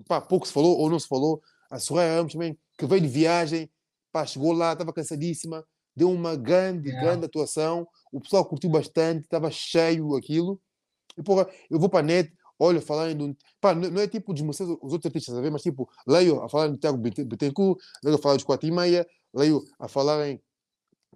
Pá, 0.08 0.20
pouco 0.20 0.48
se 0.48 0.54
falou 0.54 0.78
ou 0.78 0.90
não 0.90 1.00
se 1.00 1.08
falou. 1.08 1.42
A 1.70 1.80
Soraya 1.80 2.16
Ramos 2.16 2.34
também, 2.34 2.58
que 2.78 2.86
veio 2.86 3.02
de 3.02 3.08
viagem, 3.08 3.70
pá, 4.12 4.26
chegou 4.26 4.54
lá, 4.54 4.74
estava 4.74 4.94
cansadíssima, 4.94 5.66
deu 5.96 6.10
uma 6.10 6.36
grande, 6.36 6.90
Yeah. 6.90 7.08
grande 7.08 7.26
atuação. 7.26 7.88
O 8.12 8.20
pessoal 8.20 8.46
curtiu 8.46 8.70
bastante, 8.70 9.24
estava 9.24 9.52
cheio 9.52 10.16
aquilo. 10.16 10.60
E 11.18 11.24
porra, 11.24 11.48
eu 11.70 11.80
vou 11.80 11.90
para 11.90 12.00
a 12.00 12.04
net, 12.04 12.34
olha, 12.60 12.82
falarem 12.82 13.16
do. 13.16 13.36
Pá, 13.60 13.74
não 13.74 14.02
é 14.02 14.08
tipo 14.08 14.34
desmerecer 14.34 14.68
os 14.68 14.94
outros 14.94 15.06
artistas, 15.06 15.38
a 15.38 15.42
ver? 15.42 15.52
Mas 15.52 15.62
tipo, 15.62 15.90
leio 16.08 16.42
a 16.42 16.50
falarem 16.50 16.74
do 16.74 16.80
Tiago 16.80 16.98
Betancourt, 16.98 17.80
leio 18.04 18.16
a 18.18 18.20
falar 18.20 18.36
dos 18.36 18.44
4 18.44 18.68
e 18.68 18.72
meia, 18.72 19.08
leio 19.34 19.64
a 19.80 19.88
falarem 19.88 20.40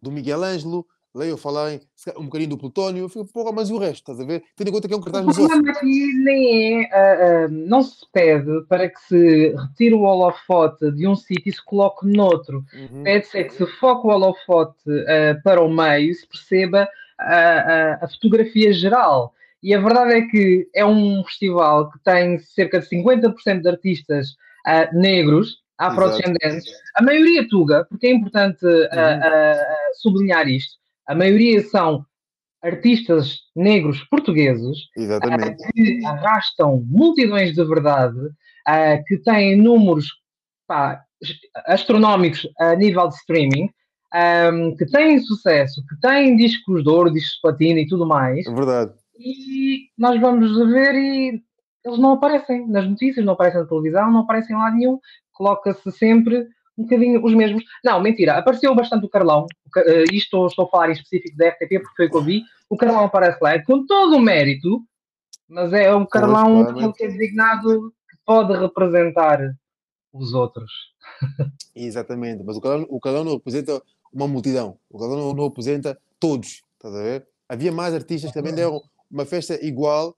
do 0.02 0.12
Miguel 0.12 0.44
Ângelo, 0.44 0.86
leio 1.18 1.34
a 1.36 1.38
falarem 1.38 1.82
um 2.18 2.26
bocadinho 2.26 2.52
do 2.52 2.58
Plutónio. 2.58 3.04
Eu 3.04 3.10
fico, 3.10 3.26
porra, 3.34 3.52
mas 3.52 3.70
e 3.70 3.74
o 3.74 3.78
resto, 3.78 4.12
estás 4.12 4.20
a 4.20 4.26
ver? 4.26 4.44
Tendo 4.56 4.70
em 4.70 4.72
conta 4.72 4.88
que 4.88 4.94
é 4.94 4.98
um 4.98 5.02
cartaz 5.02 5.24
O 5.24 5.28
nos 5.28 5.38
ossos. 5.38 5.50
problema 5.50 5.78
aqui 5.78 6.14
nem 6.24 6.84
é, 6.84 6.90
ah, 6.94 7.46
ah, 7.46 7.48
não 7.50 7.82
se 7.82 8.06
pede 8.12 8.62
para 8.70 8.90
que 8.90 9.00
se 9.02 9.56
retire 9.56 9.96
o 9.96 10.02
holofote 10.02 10.92
de 10.92 11.08
um 11.08 11.16
sítio 11.16 11.50
e 11.50 11.54
se 11.54 11.64
coloque 11.66 12.06
noutro. 12.08 12.64
Uhum. 12.74 13.04
Pede-se 13.04 13.38
é 13.38 13.44
que 13.44 13.54
se 13.56 13.66
foque 13.66 14.08
o 14.08 14.12
holofote 14.12 14.84
ah, 15.08 15.40
para 15.44 15.62
o 15.62 15.70
meio 15.70 16.12
e 16.12 16.16
se 16.16 16.28
perceba 16.28 16.88
ah, 17.20 17.98
ah, 18.00 18.06
a 18.06 18.08
fotografia 18.08 18.72
geral. 18.72 19.34
E 19.64 19.74
a 19.74 19.80
verdade 19.80 20.14
é 20.14 20.22
que 20.22 20.68
é 20.74 20.86
um 20.86 21.24
festival 21.24 21.92
que 21.92 22.00
tem 22.04 22.40
cerca 22.40 22.80
de 22.80 22.88
50% 22.88 23.62
de 23.62 23.70
artistas 23.70 24.36
ah, 24.66 24.90
negros, 24.94 25.58
afrodescendentes, 25.78 26.66
a 26.96 27.04
maioria 27.04 27.48
tuga, 27.48 27.86
porque 27.86 28.08
é 28.08 28.12
importante 28.12 28.66
ah, 28.92 29.20
ah, 29.24 29.94
sublinhar 30.02 30.48
isto, 30.48 30.78
a 31.08 31.16
maioria 31.16 31.62
são 31.64 32.06
artistas 32.64 33.40
negros 33.56 34.04
portugueses 34.10 34.78
uh, 34.98 35.74
que 35.74 36.06
arrastam 36.06 36.84
multidões 36.88 37.54
de 37.54 37.64
verdade, 37.64 38.20
uh, 38.20 39.04
que 39.06 39.18
têm 39.20 39.56
números 39.56 40.08
pá, 40.68 41.02
astronómicos 41.66 42.48
a 42.60 42.76
nível 42.76 43.08
de 43.08 43.16
streaming, 43.16 43.70
um, 44.54 44.76
que 44.76 44.86
têm 44.86 45.20
sucesso, 45.20 45.84
que 45.88 46.00
têm 46.00 46.36
discos 46.36 46.84
de 46.84 46.90
ouro, 46.90 47.12
discos 47.12 47.36
de 47.36 47.42
platina 47.42 47.80
e 47.80 47.88
tudo 47.88 48.06
mais. 48.06 48.46
É 48.46 48.54
verdade. 48.54 48.94
E 49.20 49.90
nós 49.98 50.20
vamos 50.20 50.56
ver 50.72 50.96
e 50.96 51.44
eles 51.86 52.00
não 52.00 52.14
aparecem 52.14 52.68
nas 52.68 52.88
notícias, 52.88 53.26
não 53.26 53.34
aparecem 53.34 53.62
na 53.62 53.68
televisão, 53.68 54.12
não 54.12 54.22
aparecem 54.22 54.56
lá 54.56 54.72
nenhum. 54.72 55.00
Coloca-se 55.32 55.92
sempre 55.92 56.48
um 56.78 56.84
bocadinho 56.84 57.24
os 57.24 57.34
mesmos. 57.34 57.64
Não, 57.84 58.02
mentira, 58.02 58.38
apareceu 58.38 58.76
bastante 58.76 59.06
o 59.06 59.10
Carlão. 59.10 59.48
Uh, 59.76 60.14
isto 60.14 60.46
estou 60.48 60.66
a 60.66 60.70
falar 60.70 60.90
em 60.90 60.94
específico 60.94 61.38
da 61.38 61.50
RTP 61.50 61.80
porque 61.82 61.96
foi 61.96 62.06
o 62.08 62.10
que 62.10 62.18
eu 62.18 62.24
vi. 62.24 62.44
O 62.70 62.78
Carlão 62.78 63.06
aparece 63.06 63.40
lá 63.42 63.62
com 63.64 63.86
todo 63.86 64.18
o 64.18 64.22
mérito, 64.22 64.82
mas 65.48 65.72
é 65.74 65.94
um 65.96 66.06
Carlão 66.06 66.74
pois, 66.74 66.96
que 66.96 67.06
é 67.06 67.08
designado 67.08 67.94
que 68.10 68.18
pode 68.26 68.54
representar 68.58 69.40
os 70.14 70.34
outros. 70.34 70.72
Exatamente, 71.76 72.44
mas 72.44 72.58
o 72.58 72.62
Carlão, 72.62 72.86
o 72.90 73.00
Carlão 73.00 73.24
não 73.24 73.34
representa 73.34 73.82
uma 74.12 74.28
multidão, 74.28 74.78
o 74.90 75.00
Carlão 75.00 75.18
não, 75.18 75.34
não 75.34 75.48
representa 75.48 75.98
todos, 76.20 76.62
estás 76.74 76.94
a 76.96 77.04
ver? 77.04 77.28
Havia 77.48 77.72
mais 77.72 77.94
artistas 77.94 78.32
que 78.32 78.38
também 78.38 78.54
deram 78.54 78.82
uma 79.10 79.26
festa 79.26 79.64
igual, 79.66 80.16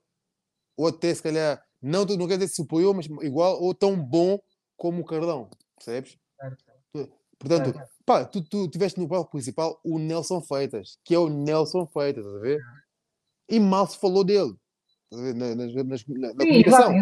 ou 0.76 0.88
até 0.88 1.14
se 1.14 1.22
calhar, 1.22 1.62
não, 1.80 2.04
não 2.04 2.26
quer 2.26 2.34
dizer 2.34 2.48
que 2.48 2.56
superior, 2.56 2.94
mas 2.94 3.06
igual 3.22 3.60
ou 3.62 3.74
tão 3.74 3.96
bom 3.96 4.38
como 4.76 5.02
o 5.02 5.04
Carlão, 5.04 5.48
percebes? 5.76 6.18
Portanto, 7.38 7.78
é. 7.78 7.84
pá, 8.04 8.24
tu, 8.24 8.42
tu 8.42 8.68
tiveste 8.68 9.00
no 9.00 9.08
palco 9.08 9.30
principal 9.30 9.80
o 9.82 9.98
Nelson 9.98 10.40
Feitas, 10.42 10.98
que 11.04 11.14
é 11.14 11.18
o 11.18 11.28
Nelson 11.28 11.86
Feitas, 11.86 12.24
estás 12.24 12.36
a 12.36 12.40
ver? 12.40 12.60
E 13.48 13.58
mal 13.58 13.86
se 13.86 13.98
falou 13.98 14.24
dele. 14.24 14.54
Na, 15.10 15.32
na, 15.32 15.54
na, 15.56 15.82
na 15.82 15.96
Sim, 15.96 16.62
exato. 16.64 16.92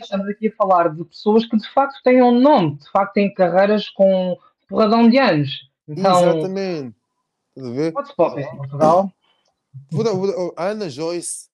estamos 0.00 0.28
aqui 0.28 0.48
a 0.48 0.56
falar 0.56 0.88
de 0.94 1.04
pessoas 1.04 1.44
que 1.44 1.54
de 1.54 1.68
facto 1.74 2.00
têm 2.02 2.22
um 2.22 2.40
nome, 2.40 2.78
de 2.78 2.90
facto 2.90 3.12
têm 3.12 3.34
carreiras 3.34 3.90
com 3.90 4.38
porradão 4.68 5.08
de 5.08 5.18
anos. 5.18 5.68
Então, 5.86 6.18
Exatamente. 6.18 6.96
Estás 7.54 7.66
a 7.66 7.70
ver? 7.74 7.92
Pode-se 7.92 8.16
pop 8.16 8.40
em 8.40 8.56
Portugal. 8.56 9.12
A 10.56 10.66
Ana 10.68 10.88
Joyce, 10.88 11.48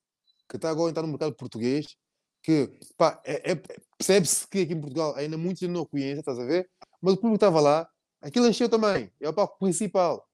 que 0.49 0.57
está 0.57 0.71
agora 0.71 0.89
a 0.89 0.91
entrar 0.91 1.03
no 1.03 1.09
mercado 1.09 1.35
português, 1.35 1.97
que 2.43 2.71
pá, 2.97 3.21
é, 3.25 3.53
é, 3.53 3.63
percebe-se 3.97 4.47
que 4.49 4.61
aqui 4.61 4.75
em 4.75 4.81
Portugal 4.81 5.15
ainda 5.17 5.37
muitos 5.39 5.63
não 5.69 5.83
a 5.83 5.87
conhecem, 5.87 6.21
estás 6.21 6.39
a 6.39 6.45
ver? 6.45 6.69
Mas 7.01 7.15
o 7.15 7.17
público 7.17 7.37
estava 7.37 7.61
lá, 7.61 7.89
aquilo 8.21 8.47
encheu 8.47 8.69
também. 8.69 9.11
É 9.21 9.29
o 9.29 9.33
palco 9.33 9.59
principal. 9.59 10.29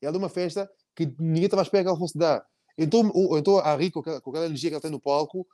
É 0.00 0.10
de 0.10 0.18
uma 0.18 0.28
festa 0.28 0.68
que 0.94 1.06
ninguém 1.18 1.44
estava 1.44 1.62
a 1.62 1.64
esperar 1.64 1.84
que 1.84 1.88
ela 1.88 1.98
fosse 1.98 2.18
dar. 2.18 2.44
Então, 2.76 3.12
então 3.38 3.58
a 3.58 3.76
Rico, 3.76 3.94
com 3.94 4.00
aquela, 4.00 4.20
com 4.20 4.30
aquela 4.30 4.46
energia 4.46 4.70
que 4.70 4.74
ela 4.74 4.82
tem 4.82 4.90
no 4.90 5.00
palco, 5.00 5.46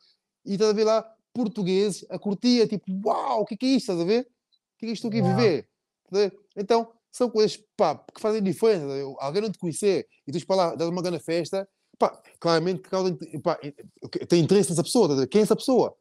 e 0.44 0.52
estás 0.52 0.70
a 0.70 0.72
ver 0.72 0.84
lá 0.84 1.14
portugueses 1.32 2.06
a 2.08 2.18
curtir, 2.18 2.66
tipo, 2.68 2.86
uau, 3.04 3.42
o 3.42 3.44
que, 3.44 3.56
que 3.56 3.66
é 3.66 3.68
isto? 3.70 3.92
Estás 3.92 4.00
a 4.00 4.04
ver? 4.04 4.22
O 4.22 4.78
que 4.78 4.86
é 4.86 4.90
isto 4.90 5.06
aqui 5.08 5.20
a 5.20 5.34
viver? 5.34 5.68
Então, 6.56 6.90
são 7.18 7.30
coisas 7.30 7.62
pá, 7.76 7.96
que 8.14 8.20
fazem 8.20 8.42
diferença. 8.42 8.86
Alguém 9.18 9.42
não 9.42 9.50
te 9.50 9.58
conhecer 9.58 10.06
e 10.26 10.32
tu 10.32 10.46
para 10.46 10.56
lá, 10.56 10.74
dar 10.74 10.88
uma 10.88 11.02
grande 11.02 11.18
festa, 11.18 11.68
pá, 11.98 12.20
claramente 12.40 12.82
que 12.82 12.88
causa, 12.88 13.16
pá, 13.42 13.58
tem 14.28 14.42
interesse 14.42 14.70
nessa 14.70 14.82
pessoa. 14.82 15.26
Quem 15.26 15.40
é 15.40 15.44
essa 15.44 15.56
pessoa? 15.56 15.94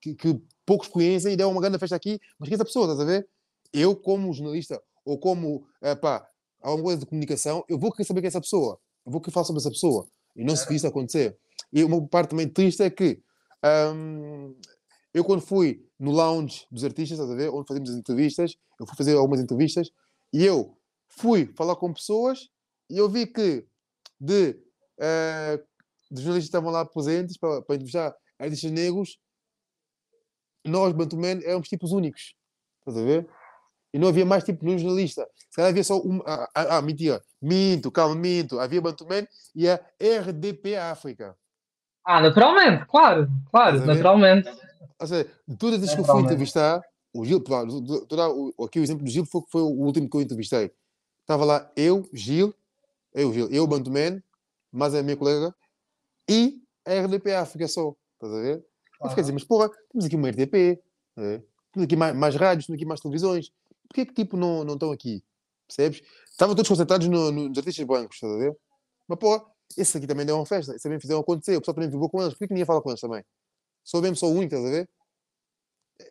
Que, 0.00 0.14
que 0.14 0.40
poucos 0.64 0.88
conhecem 0.88 1.34
e 1.34 1.36
dão 1.36 1.52
uma 1.52 1.60
grande 1.60 1.78
festa 1.78 1.94
aqui, 1.94 2.20
mas 2.38 2.48
quem 2.48 2.54
é 2.54 2.56
essa 2.56 2.64
pessoa? 2.64 2.86
Estás 2.86 3.00
a 3.00 3.04
ver? 3.04 3.28
eu, 3.72 3.94
como 3.94 4.32
jornalista 4.32 4.82
ou 5.04 5.18
como 5.18 5.66
é, 5.82 5.94
pá, 5.94 6.26
alguma 6.60 6.84
coisa 6.84 7.00
de 7.00 7.06
comunicação, 7.06 7.64
eu 7.68 7.78
vou 7.78 7.92
querer 7.92 8.06
saber 8.06 8.20
quem 8.20 8.26
é 8.26 8.28
essa 8.28 8.40
pessoa. 8.40 8.78
Eu 9.04 9.12
vou 9.12 9.20
querer 9.20 9.32
falar 9.32 9.44
sobre 9.44 9.60
essa 9.60 9.70
pessoa. 9.70 10.06
E 10.34 10.44
não 10.44 10.56
se 10.56 10.66
viu 10.66 10.76
isso 10.76 10.86
acontecer. 10.86 11.38
E 11.72 11.84
uma 11.84 12.04
parte 12.08 12.30
também 12.30 12.48
triste 12.48 12.82
é 12.82 12.90
que 12.90 13.20
um, 13.94 14.54
eu, 15.14 15.24
quando 15.24 15.40
fui 15.40 15.86
no 15.98 16.10
lounge 16.10 16.66
dos 16.70 16.84
artistas, 16.84 17.18
estás 17.18 17.30
a 17.30 17.34
ver, 17.34 17.50
onde 17.50 17.68
fazemos 17.68 17.90
as 17.90 17.96
entrevistas, 17.96 18.56
eu 18.80 18.86
fui 18.86 18.96
fazer 18.96 19.14
algumas 19.14 19.40
entrevistas 19.40 19.90
e 20.32 20.44
eu 20.44 20.76
fui 21.08 21.46
falar 21.56 21.76
com 21.76 21.92
pessoas 21.92 22.48
e 22.90 22.98
eu 22.98 23.08
vi 23.08 23.26
que 23.26 23.66
de, 24.20 24.50
uh, 24.98 25.58
de 26.10 26.22
jornalistas 26.22 26.44
que 26.44 26.56
estavam 26.56 26.70
lá 26.70 26.84
presentes 26.84 27.36
para, 27.36 27.62
para 27.62 27.74
entrevistar 27.74 28.14
artistas 28.38 28.70
negros, 28.70 29.18
nós, 30.64 30.92
Bantuman, 30.92 31.40
éramos 31.44 31.68
tipos 31.68 31.92
únicos. 31.92 32.34
Estás 32.80 32.96
a 32.96 33.04
ver? 33.04 33.28
E 33.92 33.98
não 33.98 34.08
havia 34.08 34.26
mais 34.26 34.44
tipo 34.44 34.64
nenhum 34.64 34.78
jornalista. 34.78 35.26
Se 35.50 35.56
calhar 35.56 35.70
havia 35.70 35.84
só 35.84 35.98
um. 35.98 36.20
Ah, 36.26 36.48
ah, 36.54 36.76
ah, 36.76 36.82
mentira. 36.82 37.22
Minto, 37.40 37.90
calma, 37.90 38.14
minto. 38.14 38.58
Havia 38.58 38.80
Bantuman 38.80 39.26
e 39.54 39.68
a 39.68 39.80
RDP 40.00 40.76
África. 40.76 41.36
Ah, 42.04 42.20
naturalmente, 42.20 42.84
claro, 42.86 43.28
claro, 43.50 43.84
naturalmente. 43.84 44.48
Ou 45.00 45.06
seja, 45.06 45.30
todas 45.58 45.82
as 45.82 45.94
que 45.94 46.00
eu 46.00 46.04
fui 46.04 46.20
entrevistar, 46.20 46.80
o 47.20 47.24
Gil, 47.24 47.42
aqui 48.64 48.80
o 48.80 48.82
exemplo 48.82 49.04
do 49.04 49.10
Gil 49.10 49.24
foi, 49.24 49.42
foi 49.48 49.62
o 49.62 49.84
último 49.84 50.08
que 50.08 50.16
eu 50.16 50.20
entrevistei. 50.20 50.70
Estava 51.20 51.44
lá 51.44 51.72
eu, 51.76 52.08
Gil, 52.12 52.54
eu, 53.14 53.32
Gil, 53.32 53.50
eu, 53.50 53.66
Bantuman, 53.66 54.22
mais 54.72 54.94
a 54.94 55.02
minha 55.02 55.16
colega, 55.16 55.54
e 56.28 56.62
a 56.86 56.92
RDP 57.00 57.34
África 57.34 57.68
só. 57.68 57.94
Estás 58.14 58.32
a 58.32 58.40
ver? 58.40 58.66
Eu 59.02 59.08
fiquei 59.10 59.20
a 59.20 59.22
dizer, 59.22 59.32
mas 59.32 59.44
porra, 59.44 59.70
temos 59.90 60.06
aqui 60.06 60.16
uma 60.16 60.28
RDP, 60.28 60.80
é? 61.18 61.42
temos 61.72 61.84
aqui 61.84 61.96
mais, 61.96 62.16
mais 62.16 62.34
rádios, 62.34 62.66
temos 62.66 62.78
aqui 62.78 62.86
mais 62.86 63.00
televisões 63.00 63.52
porquê 63.86 64.04
que 64.04 64.12
tipo 64.12 64.36
não, 64.36 64.64
não 64.64 64.74
estão 64.74 64.92
aqui? 64.92 65.24
Percebes? 65.66 66.02
Estavam 66.30 66.54
todos 66.54 66.68
concentrados 66.68 67.08
no, 67.08 67.32
no, 67.32 67.48
nos 67.48 67.58
artistas 67.58 67.84
brancos, 67.84 68.16
estás 68.16 68.32
a 68.32 68.36
ver? 68.36 68.56
Mas 69.08 69.18
pô, 69.18 69.46
esse 69.76 69.96
aqui 69.96 70.06
também 70.06 70.26
deu 70.26 70.36
uma 70.36 70.46
festa, 70.46 70.74
esse 70.74 70.82
também 70.82 71.00
fizeram 71.00 71.20
acontecer, 71.20 71.56
o 71.56 71.60
pessoal 71.60 71.74
também 71.74 71.90
viveu 71.90 72.08
com 72.08 72.20
eles, 72.20 72.34
porquê 72.34 72.46
que 72.46 72.52
ninguém 72.52 72.66
fala 72.66 72.82
com 72.82 72.90
eles 72.90 73.00
também? 73.00 73.24
Sou 73.82 74.02
mesmo 74.02 74.16
só 74.16 74.26
o 74.26 74.30
único, 74.30 74.54
estás 74.54 74.64
a 74.64 74.70
ver? 74.70 74.88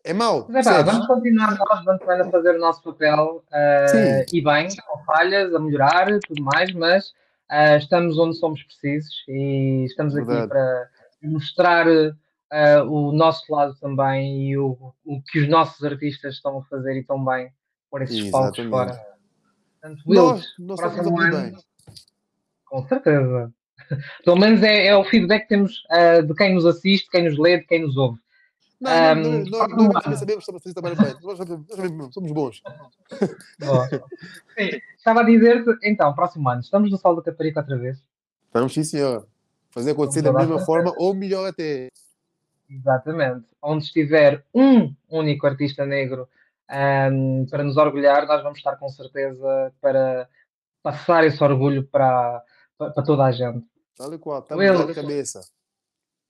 É 0.04 0.14
mau. 0.14 0.48
Mas, 0.50 0.66
é, 0.68 0.84
vamos 0.84 1.06
continuar 1.08 1.58
nós, 1.58 1.84
vamos 1.84 2.02
a 2.02 2.32
fazer 2.32 2.56
o 2.56 2.60
nosso 2.60 2.82
papel 2.84 3.44
uh, 3.52 4.26
e 4.32 4.42
bem, 4.42 4.68
com 4.88 5.04
falhas, 5.04 5.54
a 5.54 5.60
melhorar, 5.60 6.08
tudo 6.28 6.44
mais, 6.44 6.72
mas 6.74 7.10
uh, 7.52 7.78
estamos 7.78 8.18
onde 8.18 8.36
somos 8.38 8.62
precisos 8.64 9.24
e 9.28 9.86
estamos 9.86 10.14
Verdade. 10.14 10.40
aqui 10.40 10.48
para 10.50 10.90
mostrar 11.24 11.88
uh, 11.88 12.84
o 12.88 13.12
nosso 13.12 13.52
lado 13.52 13.76
também 13.80 14.50
e 14.50 14.58
o, 14.58 14.94
o 15.06 15.22
que 15.24 15.40
os 15.40 15.48
nossos 15.48 15.84
artistas 15.84 16.36
estão 16.36 16.60
a 16.60 16.64
fazer 16.64 16.98
e 16.98 17.04
tão 17.04 17.24
bem 17.24 17.52
por 17.90 18.02
esses 18.02 18.30
palcos 18.30 18.64
fora. 18.68 19.00
Portanto, 19.82 20.04
Wills, 20.08 20.48
nós, 20.60 20.80
nós 20.80 20.80
próximo 20.80 21.20
ano, 21.20 21.58
com 22.66 22.88
certeza. 22.88 23.54
Pelo 24.24 24.38
menos 24.38 24.64
é, 24.64 24.88
é, 24.88 24.96
o 24.96 25.04
feedback 25.04 25.44
que 25.44 25.50
temos 25.50 25.84
de 26.26 26.34
quem 26.34 26.56
nos 26.56 26.66
assiste, 26.66 27.10
quem 27.10 27.26
nos 27.26 27.38
lê, 27.38 27.60
de 27.60 27.66
quem 27.66 27.82
nos 27.82 27.96
ouve. 27.96 28.20
Não, 28.86 29.22
um, 29.22 29.44
não, 29.46 29.68
não, 29.68 29.78
não, 29.78 29.88
nós 29.88 30.04
também 30.04 30.20
sabemos 30.20 30.46
bem. 30.46 31.16
Nós, 31.24 32.14
somos 32.14 32.32
bons. 32.32 32.62
Sim, 34.56 34.80
estava 34.98 35.22
a 35.22 35.24
dizer-te, 35.24 35.78
então, 35.84 36.14
próximo 36.14 36.48
ano, 36.48 36.62
estamos 36.62 36.92
no 36.92 36.98
Sol 36.98 37.16
do 37.16 37.24
Caparica 37.24 37.62
outra 37.62 37.78
vez? 37.78 37.98
Estamos, 38.46 38.74
sim, 38.74 38.84
senhor. 38.84 39.28
Fazer 39.72 39.92
acontecer 39.92 40.22
da 40.22 40.32
mesma 40.32 40.60
forma 40.60 40.94
ou 40.98 41.14
melhor 41.14 41.50
até. 41.50 41.90
Exatamente. 42.70 43.46
Onde 43.62 43.84
estiver 43.84 44.46
um 44.54 44.94
único 45.10 45.46
artista 45.46 45.86
negro 45.86 46.30
um, 46.72 47.46
para 47.50 47.64
nos 47.64 47.78
orgulhar, 47.78 48.26
nós 48.28 48.42
vamos 48.42 48.60
estar 48.60 48.76
com 48.78 48.88
certeza 48.90 49.74
para 49.82 50.30
passar 50.82 51.26
esse 51.26 51.44
orgulho 51.44 51.84
para, 51.88 52.44
para, 52.78 53.04
toda 53.04 53.26
a 53.26 53.32
gente. 53.32 53.66
Tal 53.98 54.14
e 54.14 54.18
qual, 54.18 54.40
estamos 54.40 54.88
na 54.88 54.94
cabeça. 54.94 55.42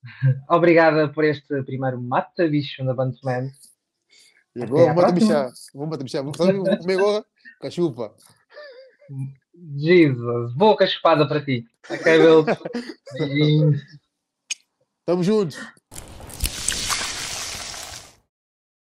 Obrigada 0.48 1.08
por 1.12 1.24
este 1.24 1.62
primeiro 1.62 2.00
mata-bicho 2.00 2.84
na 2.84 2.94
Bantuman. 2.94 3.50
E 4.54 4.62
agora 4.62 4.92
vamos 4.94 5.12
bichar. 5.12 5.52
Vamos 5.74 5.90
bater 5.90 6.04
bichar. 6.04 6.22
Vamos 6.22 6.36
comer 6.36 6.98
agora 6.98 7.24
cachupa. 7.60 8.14
Jesus, 9.76 10.54
boa 10.54 10.76
cachupada 10.76 11.26
para 11.28 11.44
ti. 11.44 11.66
Ok, 11.88 12.04
Will? 12.18 12.44
Tamo 15.04 15.22
juntos. 15.22 15.56